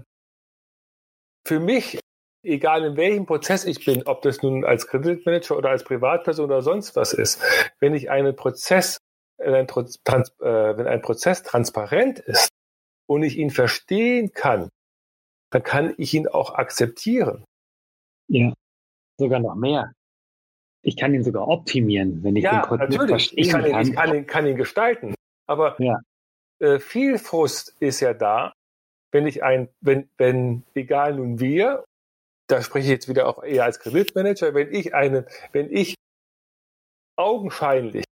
[1.46, 2.00] für mich,
[2.46, 6.62] egal in welchem Prozess ich bin, ob das nun als Kreditmanager oder als Privatperson oder
[6.62, 7.42] sonst was ist,
[7.80, 9.00] wenn ich einen Prozess
[9.38, 10.00] wenn ein, Trans
[10.40, 12.50] äh, wenn ein Prozess transparent ist
[13.08, 14.70] und ich ihn verstehen kann,
[15.52, 17.46] dann kann ich ihn auch akzeptieren.
[18.28, 18.54] Ja,
[19.20, 19.94] sogar noch mehr.
[20.82, 23.10] Ich kann ihn sogar optimieren, wenn ich ja, den Prozess natürlich.
[23.10, 23.66] verstehen ich kann.
[23.66, 23.82] Ihn, kann.
[23.88, 25.16] Ich kann ihn, kann ihn gestalten.
[25.48, 26.00] Aber ja.
[26.60, 28.54] äh, viel Frust ist ja da,
[29.12, 31.86] wenn ich ein, wenn, wenn, egal nun wir,
[32.48, 35.96] da spreche ich jetzt wieder auch eher als Kreditmanager, wenn ich einen, wenn ich
[37.16, 38.06] augenscheinlich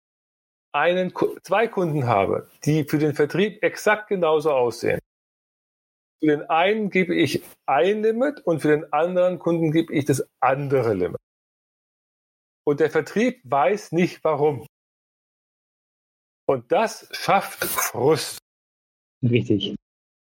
[0.73, 1.13] einen,
[1.43, 5.01] zwei Kunden habe, die für den Vertrieb exakt genauso aussehen.
[6.21, 10.29] Für den einen gebe ich ein Limit und für den anderen Kunden gebe ich das
[10.41, 11.21] andere Limit.
[12.65, 14.67] Und der Vertrieb weiß nicht warum.
[16.47, 18.39] Und das schafft Frust.
[19.23, 19.77] Richtig.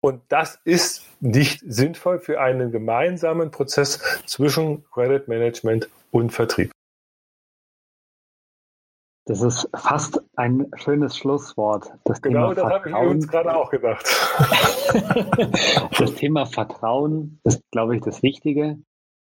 [0.01, 6.71] Und das ist nicht sinnvoll für einen gemeinsamen Prozess zwischen Credit Management und Vertrieb.
[9.25, 11.93] Das ist fast ein schönes Schlusswort.
[12.03, 14.05] Das genau, Thema das habe ich uns gerade auch gedacht.
[15.97, 18.79] das Thema Vertrauen ist, glaube ich, das Wichtige,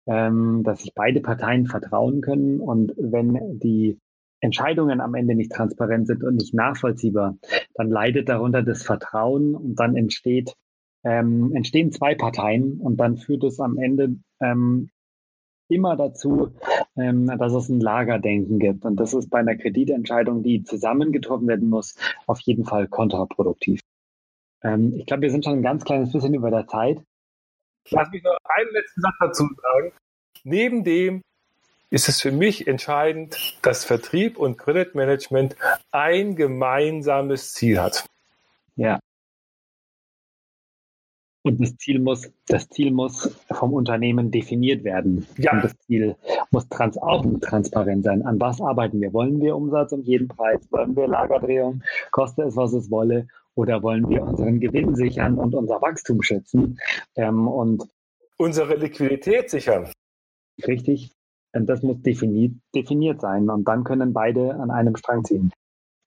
[0.06, 2.60] ähm, dass sich beide Parteien vertrauen können.
[2.60, 4.00] Und wenn die
[4.40, 7.36] Entscheidungen am Ende nicht transparent sind und nicht nachvollziehbar,
[7.74, 10.54] dann leidet darunter das Vertrauen und dann entsteht,
[11.04, 14.90] ähm, entstehen zwei Parteien und dann führt es am Ende ähm,
[15.68, 16.54] immer dazu,
[16.96, 18.84] ähm, dass es ein Lagerdenken gibt.
[18.84, 21.96] Und das ist bei einer Kreditentscheidung, die zusammen getroffen werden muss,
[22.26, 23.80] auf jeden Fall kontraproduktiv.
[24.62, 27.02] Ähm, ich glaube, wir sind schon ein ganz kleines bisschen über der Zeit.
[27.90, 29.92] Lass mich noch einen letzten Satz dazu sagen.
[30.42, 31.22] Neben dem
[31.90, 35.56] ist es für mich entscheidend, dass Vertrieb und Kreditmanagement
[35.90, 38.04] ein gemeinsames Ziel hat.
[38.76, 38.98] Ja,
[41.44, 45.26] und das Ziel muss, das Ziel muss vom Unternehmen definiert werden.
[45.36, 45.52] Ja.
[45.52, 46.16] Und das Ziel
[46.50, 48.22] muss trans auch transparent sein.
[48.22, 49.12] An was arbeiten wir?
[49.12, 50.66] Wollen wir Umsatz um jeden Preis?
[50.70, 51.82] Wollen wir Lagerdrehung?
[52.12, 53.28] Koste es, was es wolle?
[53.56, 56.78] Oder wollen wir unseren Gewinn sichern und unser Wachstum schützen?
[57.14, 57.86] Ähm, und
[58.38, 59.92] unsere Liquidität sichern.
[60.66, 61.12] Richtig.
[61.52, 63.50] Und das muss definiert, definiert sein.
[63.50, 65.52] Und dann können beide an einem Strang ziehen.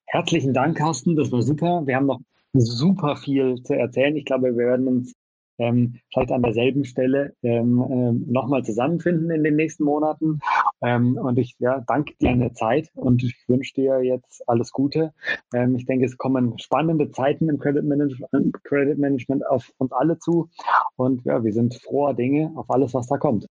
[0.07, 1.15] Herzlichen Dank, Carsten.
[1.15, 1.83] Das war super.
[1.85, 2.21] Wir haben noch
[2.53, 4.15] super viel zu erzählen.
[4.15, 5.13] Ich glaube, wir werden uns
[5.57, 10.39] ähm, vielleicht an derselben Stelle ähm, ähm, nochmal zusammenfinden in den nächsten Monaten.
[10.81, 14.71] Ähm, und ich ja, danke dir an der Zeit und ich wünsche dir jetzt alles
[14.71, 15.13] Gute.
[15.53, 20.19] Ähm, ich denke, es kommen spannende Zeiten im Credit Management, Credit Management auf uns alle
[20.19, 20.49] zu.
[20.95, 23.47] Und ja, wir sind froher Dinge auf alles, was da kommt.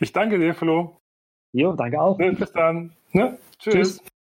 [0.00, 0.98] Ich danke dir, Flo.
[1.52, 2.18] Jo, danke auch.
[2.18, 2.92] Bis dann.
[3.12, 3.38] Ne?
[3.58, 3.98] Tschüss.
[4.00, 4.13] Tschüss.